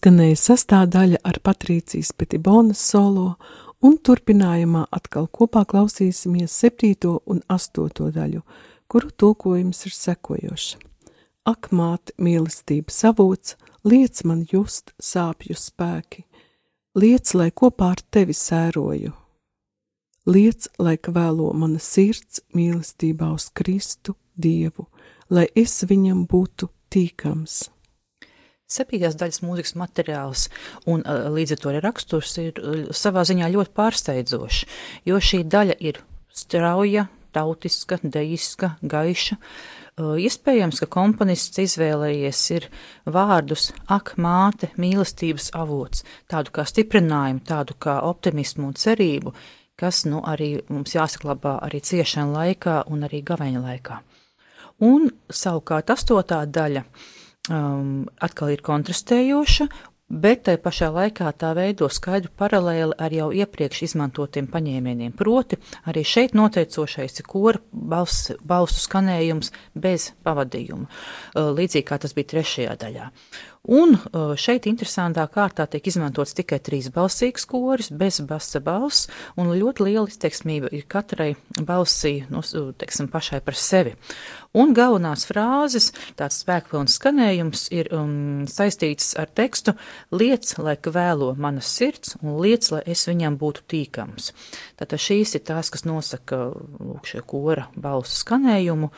Izskanēja 0.04 0.36
sastāvdaļa 0.36 1.20
ar 1.24 1.38
Patrīcijas 1.48 2.10
Petibonas 2.20 2.82
solo, 2.84 3.38
un 3.80 3.94
turpinājumā 4.04 4.82
atkal 4.92 5.30
kopā 5.32 5.62
klausīsimies 5.63 6.52
septīto 6.52 7.22
un 7.24 7.39
astoto 7.48 8.10
daļu, 8.12 8.42
kuru 8.92 9.12
tulkojums 9.16 9.86
ir 9.88 9.94
sekojošs. 9.96 10.74
Ak, 11.48 11.70
māte, 11.72 12.12
mīlestības 12.20 13.00
avots, 13.08 13.56
liec 13.88 14.20
man 14.28 14.42
just 14.52 14.92
sāpju 15.00 15.56
spēki, 15.56 16.26
liec, 17.00 17.32
lai 17.32 17.54
kopā 17.56 17.94
ar 17.96 18.04
tevi 18.12 18.36
sēroju. 18.36 19.13
Liec, 20.28 20.68
lai 20.84 20.98
vēlo 21.00 21.54
mana 21.56 21.80
sirds 21.80 22.44
mīlestībā 22.52 23.32
uz 23.32 23.48
Kristu, 23.56 24.18
Dievu, 24.36 24.89
lai 25.32 25.48
es 25.56 25.80
viņam 25.88 26.28
būtu 26.28 26.68
tīkams. 26.92 27.70
Septītās 28.71 29.17
daļas 29.19 29.41
mūzikas 29.43 29.76
materiāls 29.78 30.47
un 30.89 31.04
līdz 31.04 31.56
ar 31.56 31.60
to 31.62 31.71
arī 31.71 31.82
raksturs 31.84 32.38
ir 32.41 32.62
savā 32.95 33.26
ziņā 33.28 33.52
ļoti 33.54 33.73
pārsteidzošs, 33.76 34.63
jo 35.10 35.19
šī 35.19 35.43
daļa 35.52 35.76
ir 35.84 35.99
strauja, 36.34 37.08
tautiska, 37.36 37.99
dejiska, 38.04 38.76
gaiša. 38.82 39.38
Iespējams, 39.99 40.80
ka 40.82 40.89
komponists 40.89 41.60
izvēlējies 41.62 42.39
ir 42.56 42.69
vārdus 43.06 43.69
ak, 43.93 44.15
māte, 44.17 44.71
mīlestības 44.82 45.52
avots, 45.58 46.02
tādu 46.32 46.56
kā 46.56 46.65
stiprinājumu, 46.65 47.43
tādu 47.45 47.78
kā 47.78 47.99
optimismu 48.08 48.71
un 48.71 48.78
cerību, 48.80 49.36
kas, 49.78 50.06
nu, 50.10 50.23
arī 50.26 50.56
mums 50.71 50.95
jāsaklabā 50.95 51.60
arī 51.67 51.84
ciešana 51.86 52.39
laikā 52.39 52.80
un 52.89 53.06
arī 53.06 53.21
gaveņa 53.28 53.65
laikā. 53.67 53.99
Un 54.88 55.12
savukārt 55.30 55.93
astotā 55.93 56.41
daļa– 56.47 56.88
um, 57.52 58.06
atkal 58.24 58.54
ir 58.54 58.64
kontrastējoša, 58.64 59.68
bet 60.14 60.44
tai 60.48 60.56
pašā 60.62 60.92
laikā 60.94 61.32
tā 61.40 61.54
veido 61.58 61.88
skaidru 61.90 62.30
paralēli 62.38 62.98
ar 63.02 63.16
jau 63.16 63.30
iepriekš 63.34 63.86
izmantotiem 63.88 64.48
paņēmieniem. 64.52 65.16
Proti, 65.18 65.58
arī 65.90 66.04
šeit 66.06 66.36
noteicošais 66.38 67.20
ir 67.20 67.30
kora 67.30 67.62
balss, 67.72 68.34
balsu 68.44 68.84
skanējums 68.84 69.54
bez 69.74 70.12
pavadījuma, 70.26 70.86
uh, 70.90 71.50
līdzīgi 71.58 71.88
kā 71.90 72.00
tas 72.04 72.14
bija 72.18 72.36
trešajā 72.36 72.78
daļā. 72.86 73.10
Un 73.63 73.93
uh, 73.95 74.34
šeit 74.36 74.65
interesantā 74.67 75.23
kārtā 75.32 75.63
tiek 75.71 75.86
izmantots 75.88 76.36
tikai 76.36 76.58
trīs 76.60 76.89
balsīgs 76.91 77.45
koris, 77.47 77.88
bez 77.95 78.17
basa 78.28 78.60
balss, 78.60 79.06
un 79.39 79.54
ļoti 79.56 79.86
liela 79.88 80.12
izteiksmība 80.12 80.67
ir 80.76 80.84
katrai 80.91 81.30
balsī, 81.63 82.26
nu, 82.28 82.41
teiksim, 82.76 83.08
pašai 83.08 83.39
par 83.39 83.56
sevi. 83.56 83.93
Un 84.52 84.76
galvenās 84.76 85.23
frāzes, 85.30 85.93
tāds 86.19 86.41
spēkpilns 86.43 86.97
skanējums, 86.99 87.63
ir 87.71 87.88
um, 87.95 88.43
saistīts 88.52 89.13
ar 89.15 89.32
tekstu 89.32 89.78
liec, 90.12 90.58
lai 90.60 90.76
vēlo 90.84 91.32
manas 91.39 91.71
sirds, 91.71 92.17
un 92.19 92.41
liec, 92.43 92.67
lai 92.67 92.84
es 92.84 93.08
viņam 93.08 93.39
būtu 93.39 93.63
tīkams. 93.71 94.34
Tātad 94.76 94.99
šīs 94.99 95.38
ir 95.39 95.47
tās, 95.47 95.71
kas 95.71 95.88
nosaka 95.88 96.49
lūk, 96.52 97.08
šo 97.08 97.23
kora 97.23 97.69
balsu 97.80 98.26
skanējumu, 98.26 98.91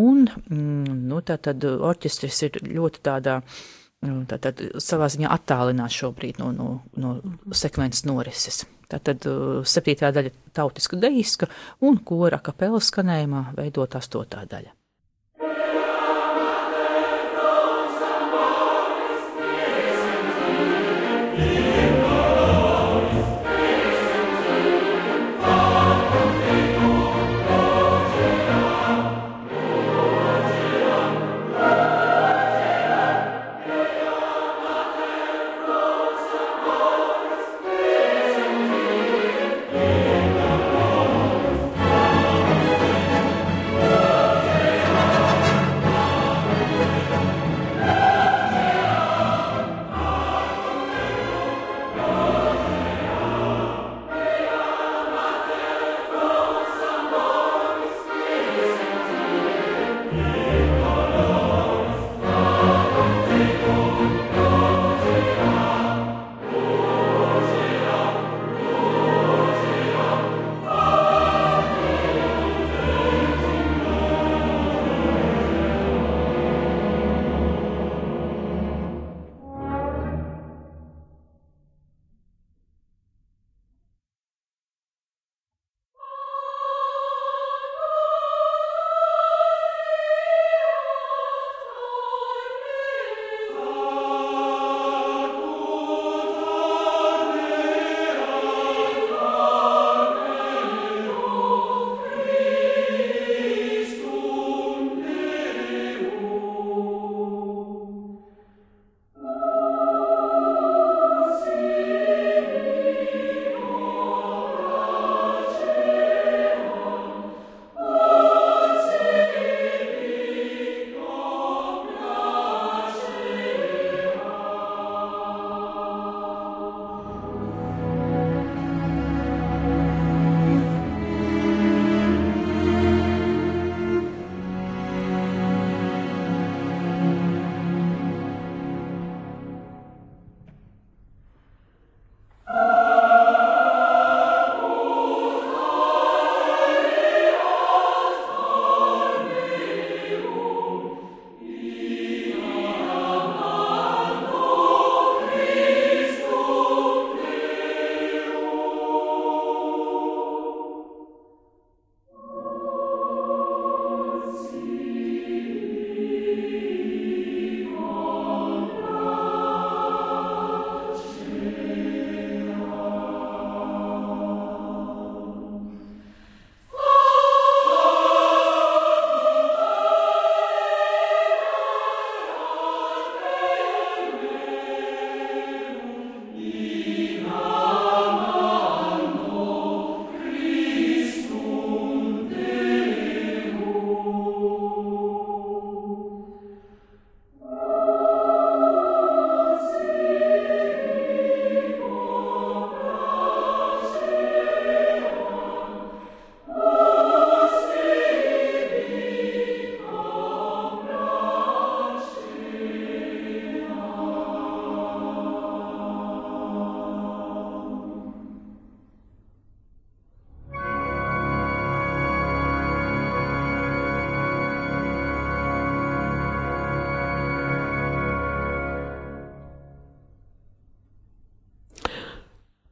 un, 0.00 0.30
mm, 0.48 1.02
nu, 1.12 1.20
tātad 1.20 1.68
orķestris 1.76 2.46
ir 2.48 2.64
ļoti 2.64 3.04
tādā, 3.04 3.42
uh, 3.44 3.76
Tātad 4.00 4.60
savā 4.78 5.08
ziņā 5.10 5.30
attālinās 5.34 5.96
šobrīd 5.98 6.38
no, 6.38 6.52
no, 6.54 6.68
no 6.94 7.14
sekvences 7.50 8.04
norises. 8.06 8.62
Tātad 8.88 9.26
septītā 9.68 10.12
daļa 10.14 10.30
tautiska 10.56 10.96
dejiska 11.02 11.50
un 11.84 11.98
kora 12.06 12.38
kapelas 12.38 12.92
skanējumā 12.92 13.48
veidot 13.58 13.98
astotā 13.98 14.46
daļa. 14.48 14.77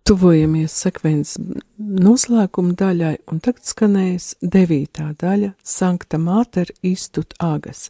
Tuvojamies 0.07 0.75
sekvences 0.85 1.39
noslēguma 1.79 2.77
daļai, 2.79 3.15
un 3.31 3.41
tagad 3.43 3.67
skanēs 3.67 4.29
devītā 4.55 5.09
daļa 5.19 5.53
Sankta 5.67 6.21
Māter 6.23 6.71
iztut 6.87 7.35
agas. 7.43 7.89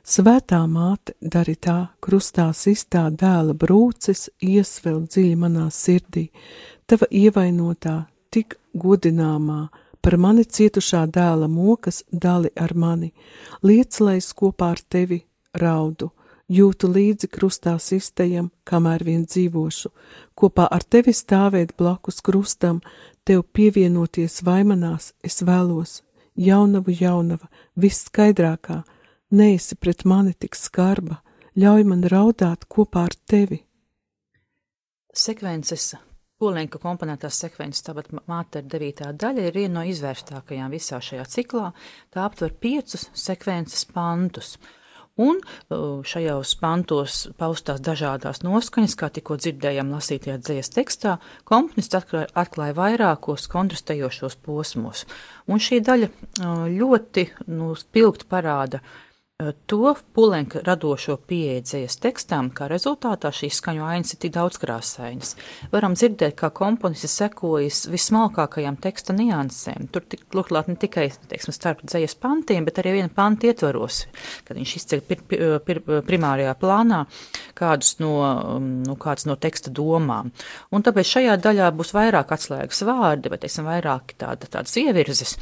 Svētā 0.00 0.62
māte 0.70 1.12
dari 1.20 1.58
tā, 1.60 1.90
krustā 2.04 2.48
sistā 2.56 3.08
dēla 3.12 3.56
brūces, 3.58 4.30
iesvel 4.40 5.02
dziļi 5.10 5.36
manā 5.36 5.68
sirdī, 5.74 6.28
tava 6.88 7.08
ievainotā, 7.12 7.98
tik 8.32 8.56
godināmā, 8.72 9.66
par 10.00 10.16
mani 10.16 10.46
cietušā 10.48 11.04
dēla 11.12 11.50
mokas 11.52 12.00
dali 12.08 12.52
ar 12.56 12.72
mani, 12.74 13.12
liec, 13.62 14.00
lai 14.00 14.16
es 14.22 14.32
kopā 14.32 14.72
ar 14.72 14.84
tevi 14.88 15.20
raudu, 15.60 16.14
jūtu 16.48 16.90
līdzi 16.92 17.28
krustā 17.32 17.76
sistajam, 17.82 18.50
kamēr 18.68 19.04
vien 19.04 19.24
dzīvošu, 19.28 19.92
kopā 20.38 20.68
ar 20.70 20.84
tevi 20.84 21.14
stāvēt 21.16 21.76
blakus 21.78 22.20
krustam, 22.24 22.80
tev 23.24 23.44
pievienoties 23.52 24.40
vaimanās, 24.46 25.12
es 25.22 25.42
vēlos, 25.44 26.02
jaunavu 26.34 26.96
jaunava, 26.96 27.48
viss 27.76 28.08
skaidrākā, 28.08 28.82
neesi 29.30 29.76
pret 29.76 30.04
mani 30.08 30.34
tik 30.34 30.56
skarba, 30.56 31.22
ļauj 31.58 31.88
man 31.88 32.04
raudāt 32.08 32.68
kopā 32.68 33.08
ar 33.08 33.16
tevi. 33.28 33.62
Sekvences 35.14 35.94
Polenka 36.38 36.78
komponētās 36.78 37.34
sekvences, 37.42 37.82
tāpat 37.82 38.12
māte 38.30 38.60
ar 38.60 38.66
devītā 38.70 39.08
daļa, 39.18 39.48
ir 39.48 39.56
viena 39.58 39.80
no 39.80 39.82
izvērstākajām 39.90 40.70
visā 40.70 41.00
šajā 41.02 41.24
ciklā. 41.32 41.72
Tā 42.14 42.22
aptver 42.22 42.52
piecus 42.62 43.08
sekvences 43.18 43.82
pantus. 43.90 44.52
Un 45.18 45.40
uh, 45.40 45.98
šajos 46.06 46.54
pantos 46.60 47.24
paustās 47.40 47.82
dažādās 47.82 48.44
noskaņas, 48.46 48.94
kā 48.98 49.10
tikko 49.10 49.38
dzirdējām 49.40 49.90
lasītajā 49.96 50.38
dzējas 50.38 50.72
tekstā, 50.76 51.16
komponists 51.48 51.98
atklāja 51.98 52.76
vairākos 52.78 53.48
kontrastējošos 53.50 54.38
posmos. 54.46 55.04
Un 55.50 55.62
šī 55.62 55.82
daļa 55.82 56.10
uh, 56.12 56.64
ļoti 56.70 57.28
nu, 57.50 57.74
spilgti 57.78 58.30
parāda 58.30 58.82
uh, 58.82 59.07
To 59.38 59.94
Pulenka 60.14 60.58
radošo 60.66 61.14
pieejas 61.30 61.92
tekstām, 62.02 62.48
kā 62.50 62.66
rezultātā 62.66 63.30
šīs 63.30 63.60
skaņu 63.60 63.84
ainas 63.86 64.16
ir 64.16 64.18
tik 64.24 64.32
daudzkrāsainas. 64.34 65.36
Varam 65.70 65.94
dzirdēt, 65.94 66.34
kā 66.40 66.48
komponists 66.50 67.14
sekojas 67.20 67.84
vismalkākajām 67.86 68.80
teksta 68.82 69.14
niansēm. 69.14 69.86
Tur 69.94 70.08
tik 70.10 70.34
luklāt 70.34 70.66
ne 70.66 70.74
tikai, 70.74 71.06
teiksim, 71.30 71.54
starp 71.54 71.86
dzējas 71.86 72.18
pantiem, 72.18 72.66
bet 72.66 72.82
arī 72.82 72.96
viena 72.96 73.14
panta 73.14 73.46
ietvaros, 73.46 74.00
kad 74.42 74.58
viņš 74.58 74.74
izceļ 74.82 75.06
pir, 75.06 75.22
pir, 75.30 75.46
pir, 75.62 75.82
primārajā 76.10 76.58
plānā 76.58 77.04
kādus 77.62 77.94
no, 78.02 78.18
nu, 78.58 78.98
kāds 78.98 79.30
no 79.30 79.38
teksta 79.38 79.70
domām. 79.70 80.34
Un 80.74 80.82
tāpēc 80.82 81.14
šajā 81.14 81.38
daļā 81.46 81.70
būs 81.78 81.94
vairāk 81.94 82.34
atslēgas 82.34 82.82
vārdi, 82.90 83.30
vai, 83.30 83.38
teiksim, 83.46 83.70
vairāk 83.70 84.18
tāda, 84.18 84.50
tādas 84.50 84.74
ievirzes. 84.82 85.38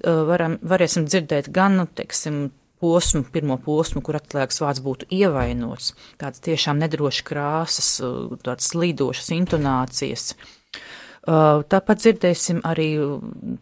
Varam, 0.00 0.56
varēsim 0.64 1.04
dzirdēt 1.12 1.52
gan, 1.52 1.82
teiksim, 1.92 2.46
posmu, 2.80 3.24
pirmo 3.34 3.58
posmu, 3.62 4.02
kur 4.04 4.18
atklājas 4.18 4.60
vārds 4.64 4.82
būtu 4.84 5.08
ievainots, 5.14 5.94
tādas 6.20 6.42
tiešām 6.44 6.82
nedrošas 6.82 7.26
krāsas, 7.28 7.94
tādas 8.44 8.70
slīdošas 8.72 9.32
intonācijas. 9.38 10.32
Uh, 10.34 10.90
tāpat 11.24 12.02
dzirdēsim 12.02 12.58
arī 12.68 12.88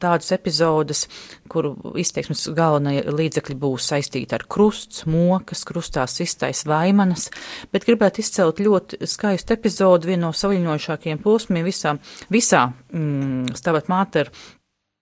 tādas 0.02 0.32
epizodes, 0.34 1.04
kuru 1.50 1.94
izteiksmes 2.00 2.48
galvenie 2.56 3.04
līdzekļi 3.06 3.54
būs 3.62 3.86
saistīti 3.92 4.34
ar 4.34 4.42
krusts, 4.50 5.04
mokas, 5.06 5.62
krustā 5.68 6.08
sistais 6.10 6.64
vaimanas, 6.66 7.28
bet 7.70 7.86
gribētu 7.86 8.24
izcelt 8.24 8.58
ļoti 8.58 9.06
skaistu 9.06 9.54
epizodu, 9.54 10.10
vienu 10.10 10.26
no 10.26 10.32
saviņojušākajiem 10.34 11.22
posmiem 11.22 11.68
visā, 11.68 11.94
visā 12.34 12.64
mm, 12.90 13.54
Stavat 13.58 13.92
Māter 13.92 14.32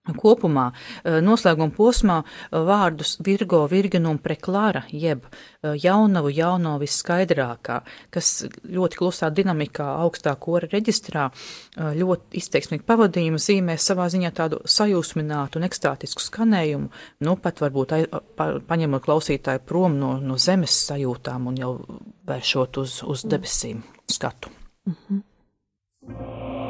Kopumā 0.09 0.71
eh, 1.05 1.19
noslēguma 1.21 1.75
posmā 1.77 2.15
eh, 2.25 2.57
vārdus 2.65 3.19
Virgo, 3.25 3.67
Virginum 3.69 4.17
preklara, 4.23 4.87
jeb 4.97 5.27
eh, 5.29 5.75
jaunavu, 5.77 6.31
jauno 6.33 6.79
visskaidrākā, 6.81 7.81
kas 8.15 8.31
ļoti 8.65 8.97
klusā 8.97 9.29
dinamikā 9.35 9.85
augstā 10.01 10.33
kora 10.41 10.71
reģistrā 10.73 11.29
ļoti 11.77 12.41
izteiksmīgi 12.41 12.87
pavadījumu 12.89 13.41
zīmē 13.41 13.77
savā 13.81 14.09
ziņā 14.13 14.33
tādu 14.37 14.63
sajūsminātu 14.65 15.61
un 15.61 15.69
ekstātisku 15.69 16.25
skanējumu, 16.25 16.91
nu 17.27 17.37
pat 17.43 17.61
varbūt 17.61 17.95
pa, 18.37 18.49
paņemot 18.67 19.05
klausītāju 19.05 19.65
prom 19.69 20.01
no, 20.01 20.15
no 20.25 20.41
zemes 20.41 20.81
sajūtām 20.89 21.53
un 21.53 21.61
jau 21.61 21.75
vēršot 22.31 22.81
uz, 22.81 23.01
uz 23.05 23.29
debesīm 23.29 23.85
skatu. 24.09 24.53
Mm 24.89 24.97
-hmm. 24.97 26.70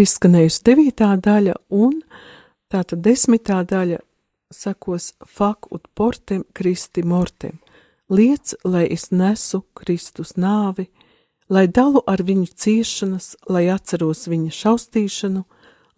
Ir 0.00 0.06
izskanējusi 0.06 0.62
devītā 0.64 1.10
daļa, 1.20 1.54
un 1.76 2.00
tātad 2.72 3.02
desmitā 3.04 3.60
daļa 3.68 3.98
sakos 4.50 5.12
fak 5.26 5.68
ut 5.74 5.88
portem 5.94 6.44
Kristi 6.54 7.04
mortem. 7.04 7.58
Liec, 8.10 8.54
lai 8.64 8.86
es 8.90 9.10
nesu 9.10 9.62
Kristus 9.74 10.34
nāvi, 10.36 10.88
lai 11.48 11.66
dalu 11.68 12.02
ar 12.06 12.22
viņu 12.22 12.48
ciešanas, 12.56 13.36
lai 13.48 13.68
atceros 13.70 14.26
viņa 14.30 14.50
šaustīšanu, 14.50 15.44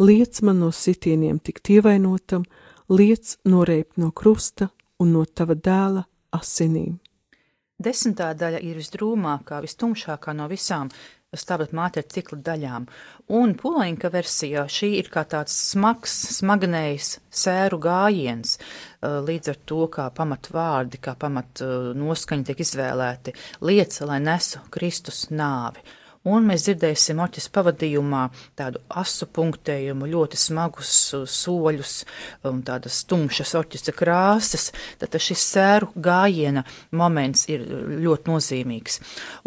liec 0.03 0.43
man 0.43 0.61
no 0.61 0.73
sitieniem 0.73 1.39
tik 1.39 1.63
ievainotam, 1.71 2.45
liec 2.91 3.39
noreipt 3.45 3.97
no 3.97 4.11
krusta 4.11 4.69
un 5.01 5.15
no 5.15 5.25
tava 5.25 5.55
dēla 5.55 6.05
asinīm. 6.35 6.99
Desmitā 7.83 8.35
daļa 8.39 8.61
ir 8.63 8.77
visdrūmākā, 8.79 9.63
vistumšākā 9.65 10.35
no 10.37 10.47
visām 10.51 10.91
stāvat 11.39 11.73
māte 11.77 12.03
ar 12.03 12.09
ciklu 12.13 12.39
daļām, 12.45 12.87
un 13.39 13.55
pulainka 13.57 14.11
versijā 14.13 14.67
šī 14.69 14.91
ir 14.99 15.09
kā 15.13 15.25
tāds 15.29 15.55
smags, 15.71 16.13
smagnējs 16.37 17.15
sēru 17.43 17.81
gājiens, 17.83 18.59
līdz 19.01 19.55
ar 19.55 19.63
to, 19.65 19.87
kā 19.93 20.11
pamat 20.15 20.51
vārdi, 20.53 21.01
kā 21.01 21.17
pamat 21.19 21.65
noskaņi 21.97 22.49
tiek 22.51 22.63
izvēlēti, 22.67 23.37
lieca, 23.65 24.07
lai 24.13 24.21
nesu 24.25 24.61
Kristus 24.75 25.27
nāvi 25.33 25.85
un 26.29 26.47
mēs 26.47 26.67
dzirdēsim 26.67 27.21
oķis 27.23 27.49
pavadījumā 27.55 28.23
tādu 28.59 28.81
asu 29.01 29.27
punktējumu, 29.35 30.09
ļoti 30.13 30.39
smagus 30.39 30.93
soļus 31.31 31.95
un 32.49 32.63
tādas 32.67 33.03
tumšas 33.11 33.55
oķisa 33.59 33.95
krāsas, 33.97 34.71
tad 35.01 35.17
šis 35.23 35.43
sēru 35.55 35.91
gājiena 36.03 36.65
moments 36.99 37.47
ir 37.51 37.65
ļoti 38.03 38.31
nozīmīgs. 38.31 39.01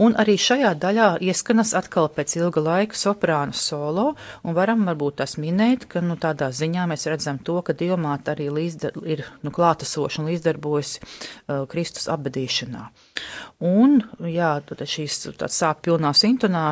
Un 0.03 0.17
arī 0.19 0.37
šajā 0.41 0.73
daļā 0.81 1.09
ieskanas 1.23 1.73
atkal 1.77 2.09
pēc 2.13 2.37
ilga 2.41 2.63
laika 2.65 2.99
soprāna 2.99 3.55
solo, 3.55 4.11
un 4.43 4.57
varam 4.57 4.85
varbūt 4.89 5.21
tās 5.21 5.37
minēt, 5.41 5.87
ka 5.91 6.03
nu, 6.03 6.19
tādā 6.19 6.51
ziņā 6.55 6.87
mēs 6.91 7.07
redzam 7.11 7.39
to, 7.39 7.61
ka 7.65 7.75
diomāta 7.77 8.35
arī 8.35 8.49
līdzdar, 8.51 8.99
ir 9.07 9.23
nu, 9.45 9.53
klātesoša 9.55 10.21
un 10.21 10.31
līdzdarbojas 10.33 10.97
uh, 10.99 11.63
Kristus 11.71 12.09
apbedīšanā. 12.11 12.89
Un, 13.65 14.01
jā, 14.27 14.51
tad 14.67 14.83
šīs 14.89 15.21
tāds 15.39 15.55
sāp 15.61 15.85
pilnās 15.87 16.25
intonācijas 16.27 16.64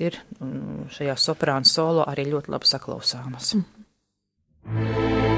ir 0.00 0.18
mm, 0.38 0.90
šajā 0.96 1.16
soprāna 1.20 1.68
solo 1.68 2.06
arī 2.10 2.28
ļoti 2.30 2.54
labi 2.54 2.70
saklausāmas. 2.70 3.54
Mm. 3.58 5.29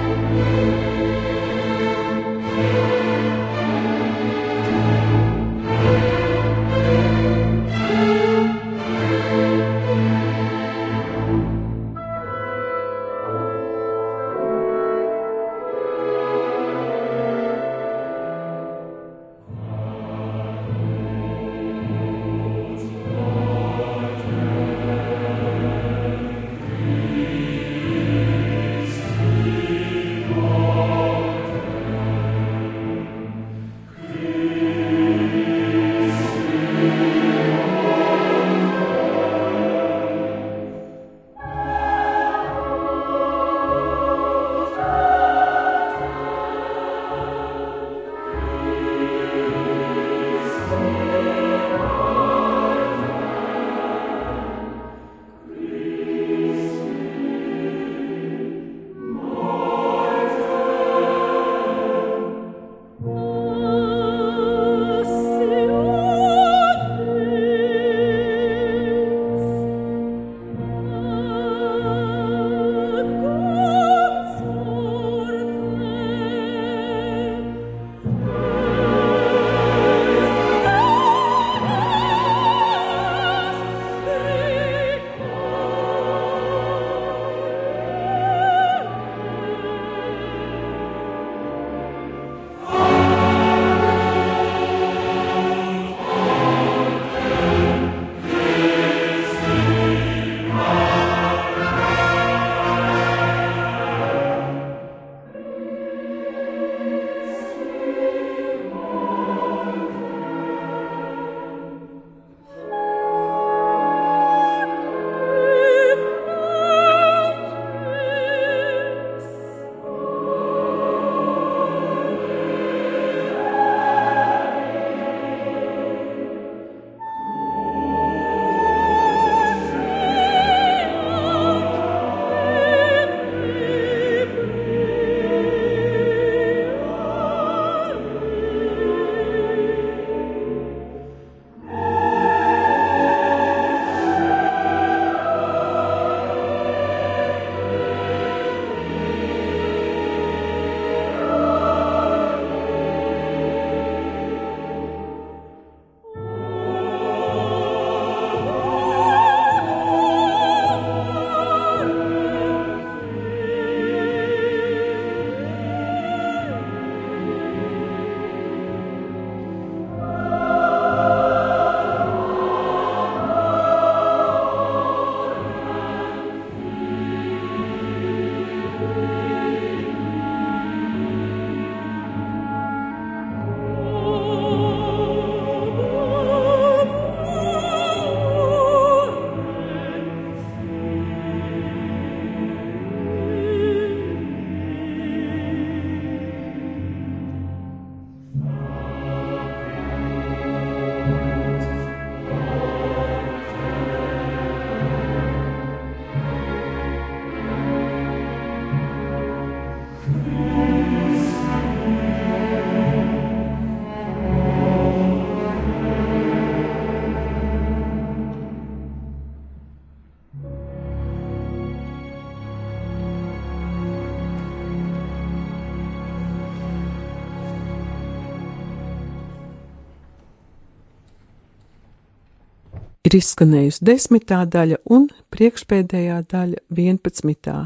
Ir 233.13 233.19
izskanējusi 233.21 233.85
desmitā 233.85 234.39
daļa 234.49 234.79
un 234.89 235.03
priekšpēdējā 235.35 236.15
daļa 236.31 236.63
vienpadsmitā. 236.73 237.57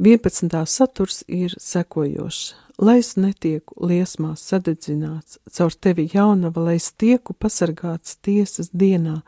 Vienpadsmitā 0.00 0.62
saturs 0.64 1.18
ir 1.28 1.52
sekojošs. 1.60 2.54
Lai 2.80 2.94
es 3.02 3.10
netieku 3.20 3.76
liesmās 3.84 4.40
sadedzināts, 4.48 5.36
caur 5.52 5.76
tevi 5.76 6.06
jaunava, 6.14 6.64
lai 6.70 6.78
es 6.78 6.88
tieku 6.96 7.36
pasargāts 7.36 8.16
tiesas 8.24 8.72
dienā, 8.72 9.18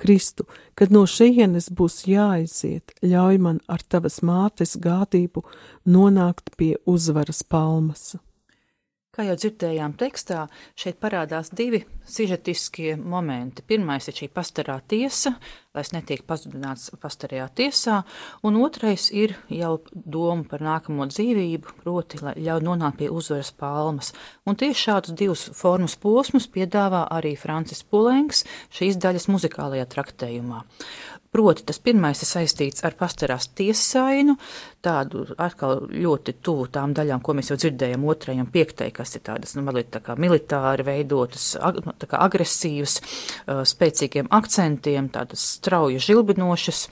Kristu, 0.00 0.48
kad 0.72 0.88
no 0.88 1.04
šejienes 1.04 1.68
būs 1.76 2.06
jāaiziet, 2.08 2.96
ļauj 3.04 3.36
man 3.36 3.60
ar 3.68 3.84
tavas 3.84 4.22
mātes 4.24 4.78
gādību 4.80 5.44
nonākt 5.84 6.56
pie 6.56 6.78
uzvaras 6.88 7.44
palmas. 7.44 8.14
Kā 9.16 9.24
jau 9.24 9.32
dzirdējām 9.40 9.94
tekstā, 9.96 10.42
šeit 10.76 10.98
parādās 11.00 11.48
divi 11.56 11.78
sižetiskie 12.04 12.98
momenti. 13.00 13.64
Pirmais 13.64 14.04
ir 14.10 14.16
šī 14.18 14.28
pastarā 14.28 14.74
tiesa, 14.84 15.32
lai 15.72 15.84
es 15.86 15.94
netiek 15.94 16.20
pazudināts 16.28 16.90
pastarajā 17.00 17.46
tiesā, 17.56 18.02
un 18.44 18.58
otrais 18.60 19.08
ir 19.16 19.32
jau 19.48 19.78
doma 19.94 20.44
par 20.50 20.60
nākamo 20.66 21.08
dzīvību, 21.08 21.78
proti, 21.80 22.20
lai 22.20 22.34
ļauj 22.36 22.66
nonākt 22.68 23.00
pie 23.00 23.08
uzvaras 23.08 23.54
palmas. 23.56 24.12
Un 24.44 24.60
tieši 24.60 24.84
šādus 24.84 25.16
divus 25.16 25.48
formas 25.56 25.96
posmus 25.96 26.50
piedāvā 26.52 27.06
arī 27.16 27.32
Francis 27.40 27.80
Pulengs 27.88 28.44
šīs 28.76 29.00
daļas 29.00 29.30
muzikālajā 29.32 29.88
traktējumā. 29.96 30.60
Proti, 31.36 31.66
tas 31.68 31.80
pirmais 31.82 32.20
ir 32.20 32.28
saistīts 32.28 32.84
ar 32.86 32.94
pastarās 32.96 33.50
tiesainu, 33.56 34.36
tādu 34.86 35.24
atkal 35.42 35.86
ļoti 35.90 36.36
tuvu 36.44 36.68
tām 36.72 36.94
daļām, 36.96 37.22
ko 37.24 37.34
mēs 37.36 37.50
jau 37.50 37.58
dzirdējām 37.60 38.04
otrajam 38.06 38.48
piektai, 38.52 38.90
kas 38.94 39.16
ir 39.18 39.24
tādas, 39.26 39.56
nu, 39.56 39.64
mazliet 39.66 39.90
tā 39.94 40.02
kā 40.04 40.16
militāri 40.20 40.86
veidotas, 40.86 41.54
ag, 41.58 41.80
nu, 41.86 41.94
tā 41.98 42.08
kā 42.10 42.20
agresīvas, 42.26 42.98
uh, 43.00 43.62
spēcīgiem 43.66 44.30
akcentiem, 44.34 45.10
tādas 45.14 45.44
strauja 45.56 46.02
žilbinošas, 46.02 46.84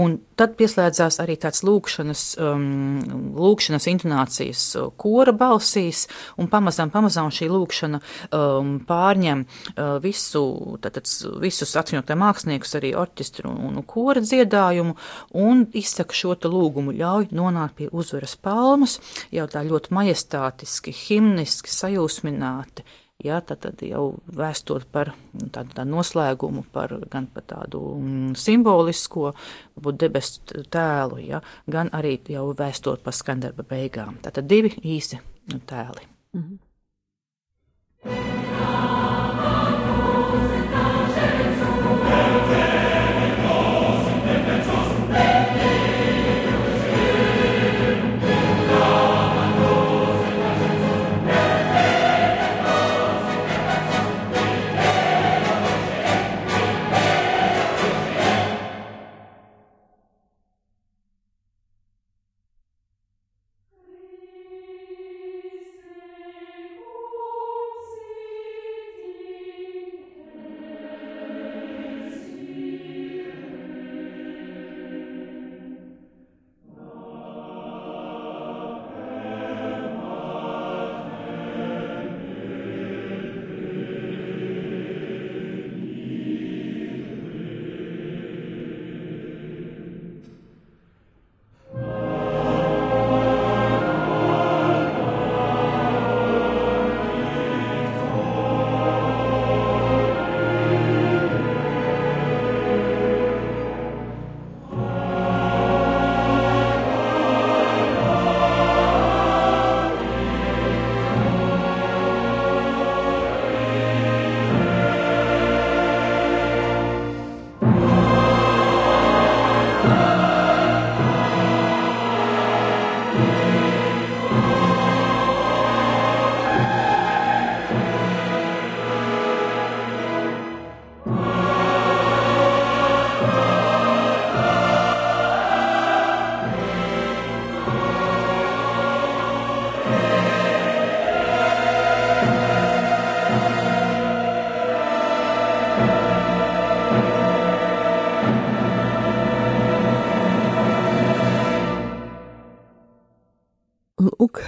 un 0.00 0.18
tad 0.38 0.56
pieslēdzās 0.58 1.20
arī 1.24 1.36
tāds 1.40 1.62
lūkšanas, 1.66 2.24
um, 2.40 3.34
lūkšanas 3.36 3.88
intonācijas 3.92 4.64
kora 5.00 5.34
balsīs, 5.36 6.06
un 6.40 6.50
pamazām, 6.52 6.92
pamazām 6.94 7.30
šī 7.34 7.50
lūkšana 7.52 8.00
um, 8.00 8.76
pārņem 8.86 9.44
uh, 9.46 9.96
visu, 10.04 10.44
tātad 10.84 11.08
visus 11.42 11.76
atskaņotā 11.76 12.16
māksliniekus, 12.18 12.76
arī 12.78 12.94
orķestru 12.98 13.52
un, 13.52 13.76
un 13.80 13.86
kora 13.86 14.22
dziedājumu, 14.24 14.96
un 15.36 15.66
izsaka 15.76 16.16
šo 16.16 16.36
lūgumu 16.46 16.94
ļauj 16.96 17.25
ļauj 17.26 17.36
nonākt 17.36 17.76
pie 17.76 17.88
uzvaras 17.92 18.36
palmas, 18.36 19.00
jau 19.32 19.46
tā 19.50 19.62
ļoti 19.66 19.94
majestātiski, 19.94 20.92
himniski 20.92 21.70
sajūsmināti. 21.70 22.84
Jā, 23.24 23.40
tad, 23.40 23.62
tad 23.64 23.80
jau 23.80 24.18
vēstot 24.28 24.84
par 24.92 25.14
tādu 25.32 25.72
tā 25.72 25.86
noslēgumu, 25.88 26.66
par, 26.72 26.92
gan 27.08 27.26
par 27.32 27.46
tādu 27.48 27.80
mm, 27.96 28.34
simbolisko 28.36 29.32
debesu 29.96 30.64
tēlu, 30.68 31.22
jā, 31.24 31.40
gan 31.66 31.88
arī 31.96 32.18
jau 32.28 32.50
vēstot 32.52 33.00
par 33.02 33.16
skandarba 33.16 33.64
beigām. 33.64 34.20
Tātad 34.22 34.44
divi 34.46 34.74
īsi 34.84 35.16
tēli. 35.64 36.04
Mm 36.36 36.42
-hmm. 38.04 39.05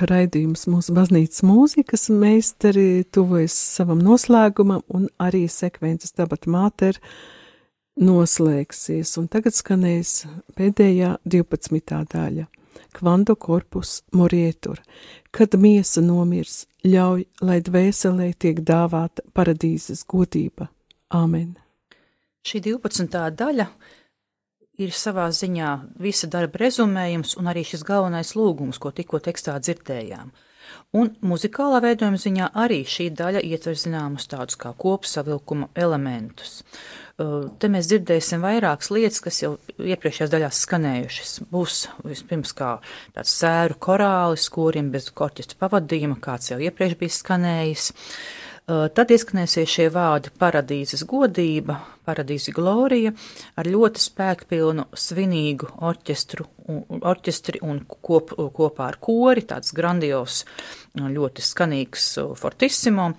Raidījums 0.07 0.67
mūsu 0.71 0.95
baznīcas 0.95 1.43
mūzikas 1.47 2.09
meistari 2.15 3.05
tuvojas 3.13 3.57
savam 3.77 4.01
noslēgumam 4.05 4.85
un 4.95 5.09
arī 5.19 5.47
sekvences 5.51 6.15
tabat 6.15 6.47
māter 6.47 7.01
noslēgsies. 7.99 9.17
Un 9.19 9.29
tagad 9.33 9.57
skanēs 9.57 10.23
pēdējā 10.59 11.17
12. 11.25 12.01
daļa. 12.15 12.47
Kvando 12.95 13.35
korpus 13.37 14.03
morietur, 14.15 14.79
kad 15.35 15.55
miesa 15.59 16.01
nomirs, 16.01 16.63
ļauj, 16.87 17.27
lai 17.45 17.59
dvēselē 17.67 18.33
tiek 18.39 18.63
dāvāta 18.65 19.27
paradīzes 19.35 20.07
godība. 20.09 20.71
Āmen. 21.15 21.57
Šī 22.47 22.63
12. 22.65 23.19
daļa 23.37 23.67
ir 23.67 23.98
savā 24.95 25.27
ziņā 25.35 25.71
visa 25.99 26.29
darba 26.31 26.61
rezumējums 26.63 27.35
un 27.41 27.51
arī 27.51 27.65
šis 27.67 27.83
galvenais 27.87 28.37
lūgums, 28.39 28.79
ko 28.79 28.93
tikko 28.95 29.19
tekstā 29.19 29.57
dzirdējām. 29.59 30.31
Un 30.95 31.11
muzikālā 31.25 31.81
veidojuma 31.85 32.21
ziņā 32.21 32.53
arī 32.57 32.85
šī 32.87 33.09
daļa 33.19 33.43
ietver 33.45 33.77
zināmus 33.77 34.29
tādus 34.31 34.57
kā 34.61 34.71
kopsavilkuma 34.79 35.69
elementus. 35.75 36.63
Te 37.19 37.69
mēs 37.73 37.89
dzirdēsim 37.91 38.45
vairākas 38.45 38.93
lietas, 38.95 39.19
kas 39.25 39.43
jau 39.43 39.57
iepriekšējās 39.83 40.33
daļās 40.33 40.61
skanējušas. 40.65 41.33
Būs 41.51 41.81
vispirms 42.07 42.55
kā 42.57 42.77
tāds 43.17 43.35
sēru 43.35 43.77
korālis, 43.83 44.47
kuriem 44.55 44.93
bez 44.95 45.11
korķistra 45.11 45.59
pavadījuma, 45.65 46.21
kāds 46.23 46.53
jau 46.53 46.61
iepriekš 46.63 47.01
bija 47.01 47.17
skanējis. 47.19 47.91
Uh, 47.91 48.49
Tad 48.69 49.09
ieskanēsies 49.15 49.71
šie 49.73 49.87
vārdi 49.89 50.29
paradīzes 50.37 51.07
godība, 51.09 51.79
paradīze 52.05 52.53
glorija 52.53 53.15
ar 53.57 53.71
ļoti 53.73 54.03
spēkpilnu, 54.03 54.85
svinīgu 54.93 55.71
orķestru, 55.89 56.45
orķestri 57.01 57.63
un 57.65 57.81
kop, 57.89 58.35
kopā 58.37 58.91
ar 58.91 58.99
kori, 59.01 59.47
tāds 59.49 59.73
grandios, 59.73 60.43
ļoti 61.01 61.47
skanīgs 61.49 62.11
fortissimo. 62.37 63.15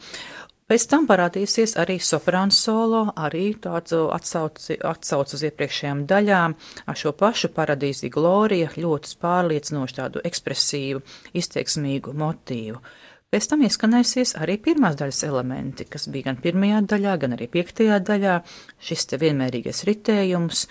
Pēc 0.69 0.85
tam 0.85 1.09
parādīsies 1.09 1.73
arī 1.81 1.95
soprāns 1.97 2.61
solo, 2.61 3.07
arī 3.17 3.55
tāds 3.57 3.95
atsauc, 3.97 4.61
atsauc 4.85 5.33
uz 5.33 5.47
iepriekšējām 5.49 6.03
daļām 6.11 6.53
ar 6.85 6.99
šo 7.01 7.15
pašu 7.17 7.49
paradīzi 7.55 8.13
glorija, 8.13 8.69
ļoti 8.77 9.17
pārliecinošu 9.17 9.97
tādu 9.97 10.21
ekspresīvu, 10.29 11.01
izteiksmīgu 11.41 12.13
motīvu. 12.13 12.83
Pēc 13.29 13.45
tam 13.45 13.61
ieskanēsies 13.61 14.31
arī 14.41 14.55
pirmās 14.57 14.95
daļas 14.97 15.19
elementi, 15.27 15.85
kas 15.85 16.07
bija 16.09 16.31
gan 16.31 16.37
pirmajā 16.41 16.79
daļā, 16.89 17.11
gan 17.21 17.35
arī 17.35 17.45
piektajā 17.53 17.99
daļā. 18.01 18.39
Šis 18.81 19.05
te 19.11 19.19
vienmērīgais 19.21 19.83
ritējums 19.85 20.63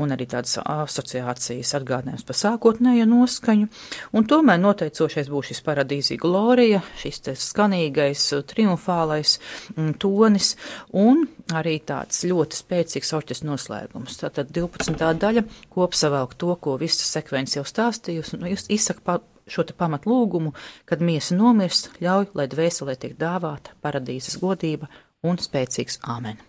un 0.00 0.14
arī 0.16 0.24
tādas 0.32 0.54
asociācijas 0.62 1.74
atgādinājums 1.76 2.24
par 2.24 2.38
sākotnējo 2.40 3.04
noskaņu. 3.10 3.68
Un 4.16 4.28
tomēr 4.32 4.62
noteicošais 4.62 5.28
būs 5.28 5.52
šis 5.52 5.62
paradīzī 5.68 6.16
glorija, 6.24 6.80
šis 6.96 7.20
te 7.28 7.36
skanīgais, 7.36 8.24
triumfālais 8.48 9.36
mm, 9.76 9.92
tonis 10.00 10.54
un 10.96 11.26
arī 11.52 11.82
tāds 11.84 12.24
ļoti 12.24 12.64
spēcīgs 12.64 13.12
orķestra 13.20 13.52
noslēgums. 13.52 14.22
Tātad 14.24 14.56
12. 14.56 15.04
daļa 15.20 15.44
kopsavelk 15.68 16.32
to, 16.40 16.56
ko 16.64 16.80
visa 16.80 17.04
sekvence 17.04 17.60
jau 17.60 17.68
stāstījusi, 17.68 18.40
un 18.40 18.54
izsaka 18.56 19.20
šo 19.46 19.64
pamatu 19.78 20.10
lūgumu, 20.10 20.52
kad 20.88 21.04
miesa 21.04 21.36
nomirst, 21.38 21.92
ļauj, 22.02 22.32
lai 22.34 22.48
dvēselē 22.50 22.96
tiek 22.98 23.16
dāvāta 23.20 23.76
paradīzes 23.82 24.40
godība 24.42 24.90
un 25.22 25.38
spēcīgs 25.42 26.00
āmen. 26.02 26.42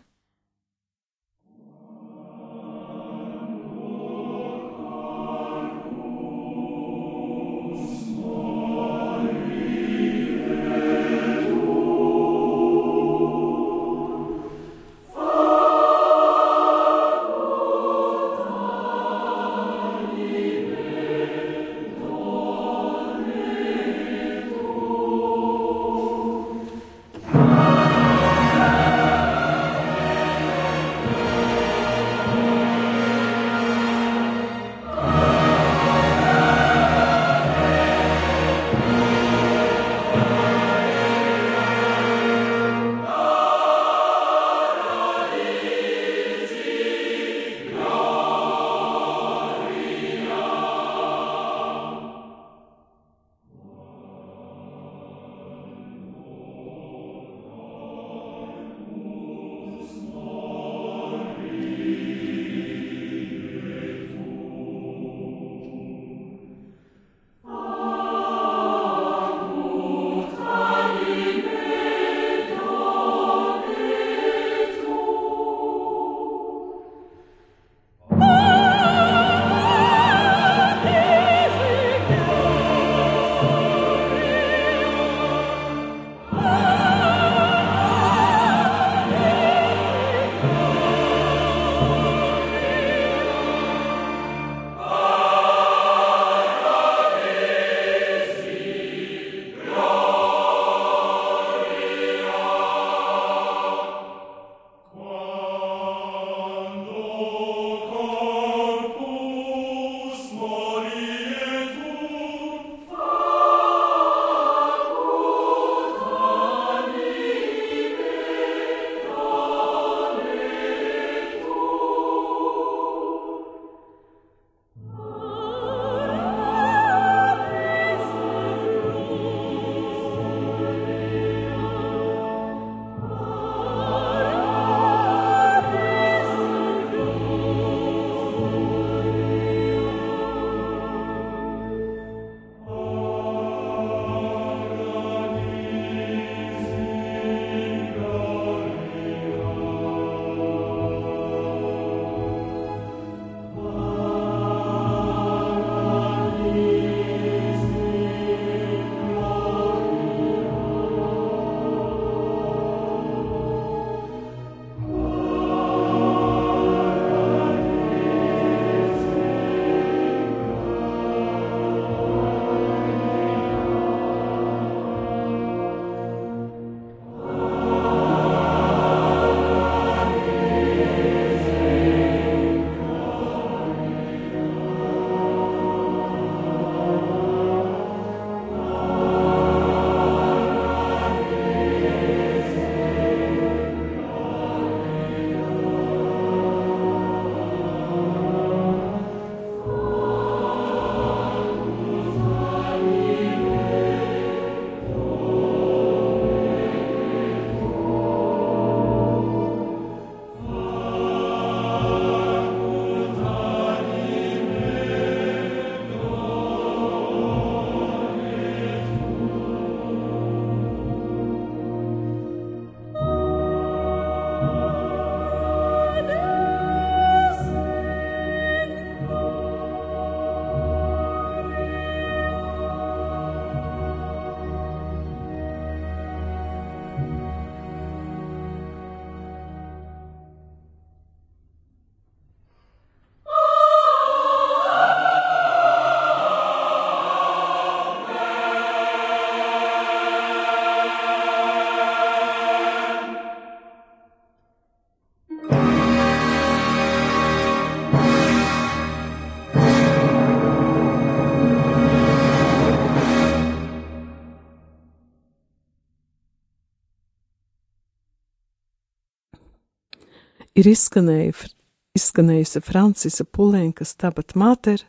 Ir 270.58 270.72
izskanējusi, 270.74 271.53
izskanējusi 271.97 272.64
Francisa 272.66 273.26
Pulenkas 273.26 273.95
tabat 273.99 274.36
mater, 274.36 274.84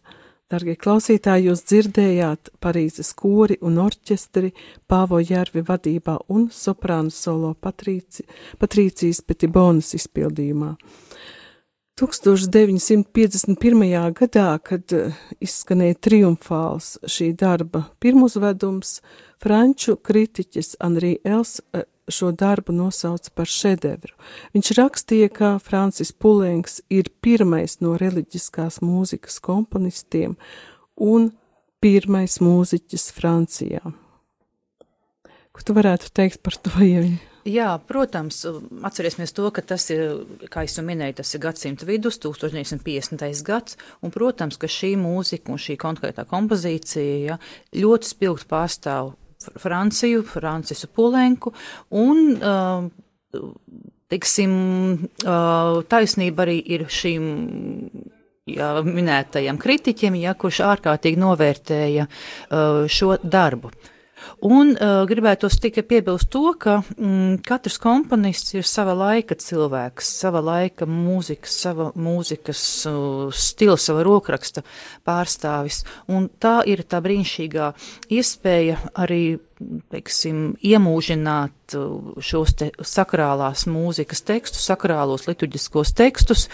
Dargie 0.48 0.78
klausītāji, 0.80 1.50
jūs 1.50 1.60
dzirdējāt 1.68 2.48
Parīzes 2.64 3.10
kori 3.12 3.58
un 3.60 3.74
orķestri 3.82 4.54
Pāvo 4.88 5.18
Jārvi 5.20 5.60
vadībā 5.60 6.14
un 6.32 6.46
soprānu 6.48 7.12
solo 7.12 7.50
Patrīci, 7.52 8.24
Patrīcijas 8.56 9.20
Petibonas 9.28 9.92
izpildījumā. 9.98 10.70
1951. 12.00 13.84
gadā, 14.16 14.46
kad 14.64 14.96
eh, 14.96 15.12
izskanēja 15.44 16.00
triumfāls 16.08 16.94
šī 17.04 17.34
darba 17.36 17.84
pirmuzvedums, 18.00 19.02
franču 19.42 19.98
kritiķis 20.00 20.78
Anri 20.80 21.18
Els 21.28 21.58
eh, 21.60 21.84
šo 22.12 22.30
darbu 22.32 22.74
nosauca 22.76 23.32
par 23.34 23.50
šedevru. 23.50 24.14
Viņš 24.56 24.72
rakstīja, 24.78 25.30
ka 25.32 25.52
Francis 25.62 26.12
Pulenks 26.12 26.80
ir 26.90 27.10
pirmais 27.24 27.78
no 27.84 27.96
reliģiskās 28.00 28.80
mūzikas 28.84 29.40
komponistiem 29.44 30.36
un 30.96 31.30
pirmais 31.82 32.40
mūziķis 32.42 33.10
Francijā. 33.14 33.94
Ko 35.52 35.64
tu 35.66 35.74
varētu 35.74 36.12
teikt 36.14 36.42
par 36.44 36.58
to, 36.62 36.74
ja 36.82 37.02
viņi 37.02 37.18
Jā, 37.48 37.68
protams, 37.88 38.42
atcerēsimies 38.84 39.32
to, 39.32 39.46
ka 39.54 39.62
tas 39.64 39.86
ir, 39.94 40.24
kā 40.52 40.66
jau 40.66 40.82
minēju, 40.84 41.16
tas 41.20 41.30
ir 41.32 41.40
gadsimta 41.40 41.86
vidus, 41.88 42.18
1950. 42.20 43.24
gads, 43.46 43.78
un, 44.02 44.12
protams, 44.12 44.58
ka 44.60 44.68
šī 44.68 44.96
mūzika 45.00 45.54
un 45.54 45.62
šī 45.62 45.78
konkrētā 45.80 46.26
kompozīcija 46.28 47.16
ja, 47.24 47.38
ļoti 47.78 48.10
spilgti 48.10 48.50
pārstāv 48.50 49.14
Franciju, 49.38 50.24
Francisu 50.26 50.90
Pulenku, 50.94 51.52
un, 51.94 52.22
uh, 52.36 52.88
teiksim, 54.08 54.52
taisnība 55.92 56.46
arī 56.46 56.56
ir 56.76 56.86
šīm 56.88 57.26
ja, 58.48 58.70
minētajam 58.84 59.60
kritiķim, 59.60 60.16
ja, 60.22 60.34
kurš 60.38 60.62
ārkārtīgi 60.64 61.20
novērtēja 61.20 62.08
uh, 62.08 62.84
šo 62.88 63.16
darbu. 63.22 63.72
Un 64.44 64.74
uh, 64.76 65.02
gribētu 65.08 65.50
tikai 65.50 65.82
piebilst 65.86 66.30
to, 66.32 66.52
ka 66.60 66.78
mm, 66.96 67.40
katrs 67.46 67.78
komponists 67.82 68.54
ir 68.54 68.66
sava 68.68 68.94
laika 68.94 69.36
cilvēks, 69.38 70.12
sava 70.22 70.42
laika 70.44 70.86
mūzikas, 70.88 71.56
sava 71.64 71.90
mūzikas 71.98 72.62
uh, 72.90 73.34
stila, 73.34 73.78
sava 73.80 74.04
rokraksta 74.06 74.62
pārstāvis. 75.06 75.82
Un 76.12 76.30
tā 76.40 76.60
ir 76.70 76.84
tā 76.86 77.02
brīnišķīgā 77.04 77.72
iespēja 78.18 78.78
arī 78.98 79.38
teiksim, 79.92 80.52
iemūžināt 80.64 81.76
uh, 81.76 82.12
šos 82.22 82.54
te 82.58 82.70
sakrālās 82.86 83.66
mūzikas 83.70 84.22
tekstus, 84.26 84.66
sakrālos 84.68 85.26
liturģiskos 85.28 85.92
tekstus, 85.98 86.46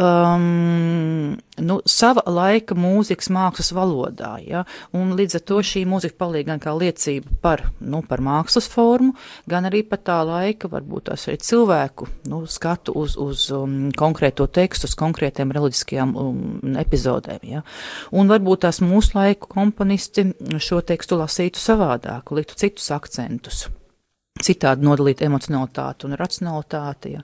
um, 0.00 1.36
nu, 1.62 1.78
sava 1.88 2.24
laika 2.26 2.76
mūzikas 2.78 3.30
mākslas 3.32 3.72
valodā, 3.76 4.36
ja, 4.44 4.64
un 4.96 5.14
līdz 5.18 5.38
ar 5.38 5.44
to 5.50 5.60
šī 5.64 5.84
mūzika 5.88 6.18
palīdz 6.24 6.50
gan 6.50 6.62
kā 6.62 6.74
liecība 6.76 7.36
par, 7.44 7.64
nu, 7.80 8.02
par 8.06 8.22
mākslas 8.24 8.68
formu, 8.70 9.14
gan 9.50 9.68
arī 9.68 9.82
par 9.86 10.02
tā 10.06 10.18
laika, 10.26 10.70
varbūt 10.72 11.10
tās 11.10 11.28
arī 11.28 11.40
cilvēku, 11.44 12.08
nu, 12.32 12.42
skatu 12.50 12.96
uz, 12.96 13.18
uz 13.20 13.48
um, 13.54 13.90
konkrēto 13.96 14.48
tekstu, 14.48 14.88
uz 14.90 14.96
konkrētiem 14.98 15.52
reliģiskajām 15.56 16.16
um, 16.20 16.40
epizodēm, 16.80 17.44
ja, 17.52 17.64
un 18.16 18.32
varbūt 18.32 18.64
tās 18.66 18.82
mūsu 18.84 19.16
laiku 19.18 19.50
komponisti 19.52 20.28
šo 20.62 20.80
tekstu 20.86 21.20
lasītu 21.20 21.60
savādāk, 21.60 22.32
liktu 22.46 22.62
citus 22.62 22.94
akcentus 22.94 23.66
citādi 24.42 24.84
nodalīt 24.84 25.22
emocionalitāti 25.24 26.06
un 26.08 26.16
racionalitāti, 26.18 27.14
ja, 27.16 27.22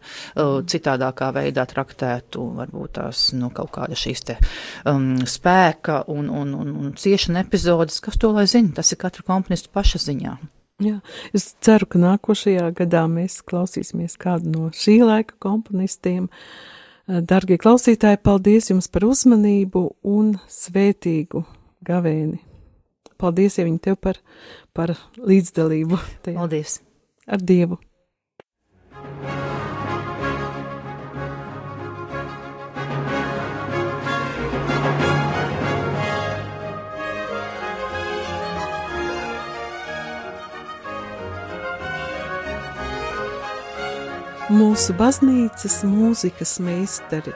citādākā 0.69 1.31
veidā 1.37 1.67
traktētu 1.69 2.47
varbūt 2.57 2.95
tās 2.99 3.27
nu, 3.37 3.51
kaut 3.55 3.73
kāda 3.75 3.99
šīs 3.99 4.25
te 4.29 4.39
um, 4.89 5.19
spēka 5.29 6.03
un, 6.13 6.31
un, 6.33 6.55
un, 6.57 6.75
un 6.83 6.93
ciešana 6.97 7.45
epizodes, 7.45 8.01
kas 8.05 8.19
to 8.21 8.33
lai 8.33 8.47
zina, 8.51 8.73
tas 8.79 8.93
ir 8.95 9.01
katra 9.03 9.27
komponistu 9.29 9.73
paša 9.75 10.03
ziņā. 10.07 10.37
Jā, 10.83 10.99
es 11.37 11.53
ceru, 11.63 11.87
ka 11.87 12.01
nākošajā 12.01 12.71
gadā 12.81 13.05
mēs 13.11 13.43
klausīsimies 13.47 14.17
kādu 14.21 14.51
no 14.51 14.71
šī 14.75 15.03
laika 15.05 15.37
komponistiem. 15.43 16.31
Dargie 17.07 17.59
klausītāji, 17.61 18.23
paldies 18.25 18.71
jums 18.71 18.89
par 18.91 19.05
uzmanību 19.07 19.85
un 20.09 20.33
svētīgu 20.51 21.45
gavēni! 21.87 22.41
Paldies, 23.23 23.55
ja 23.59 23.67
viņi 23.67 23.79
tev 23.85 24.01
par, 24.03 24.19
par 24.77 24.95
līdzdalību. 25.17 26.01
Tajā. 26.25 26.37
Paldies! 26.41 26.81
Ar 27.29 27.43
Dievu! 27.43 27.79
Mūsu 44.53 44.93
baznīcas 44.99 45.79
mūzikas 45.89 46.59
meistari 46.61 47.33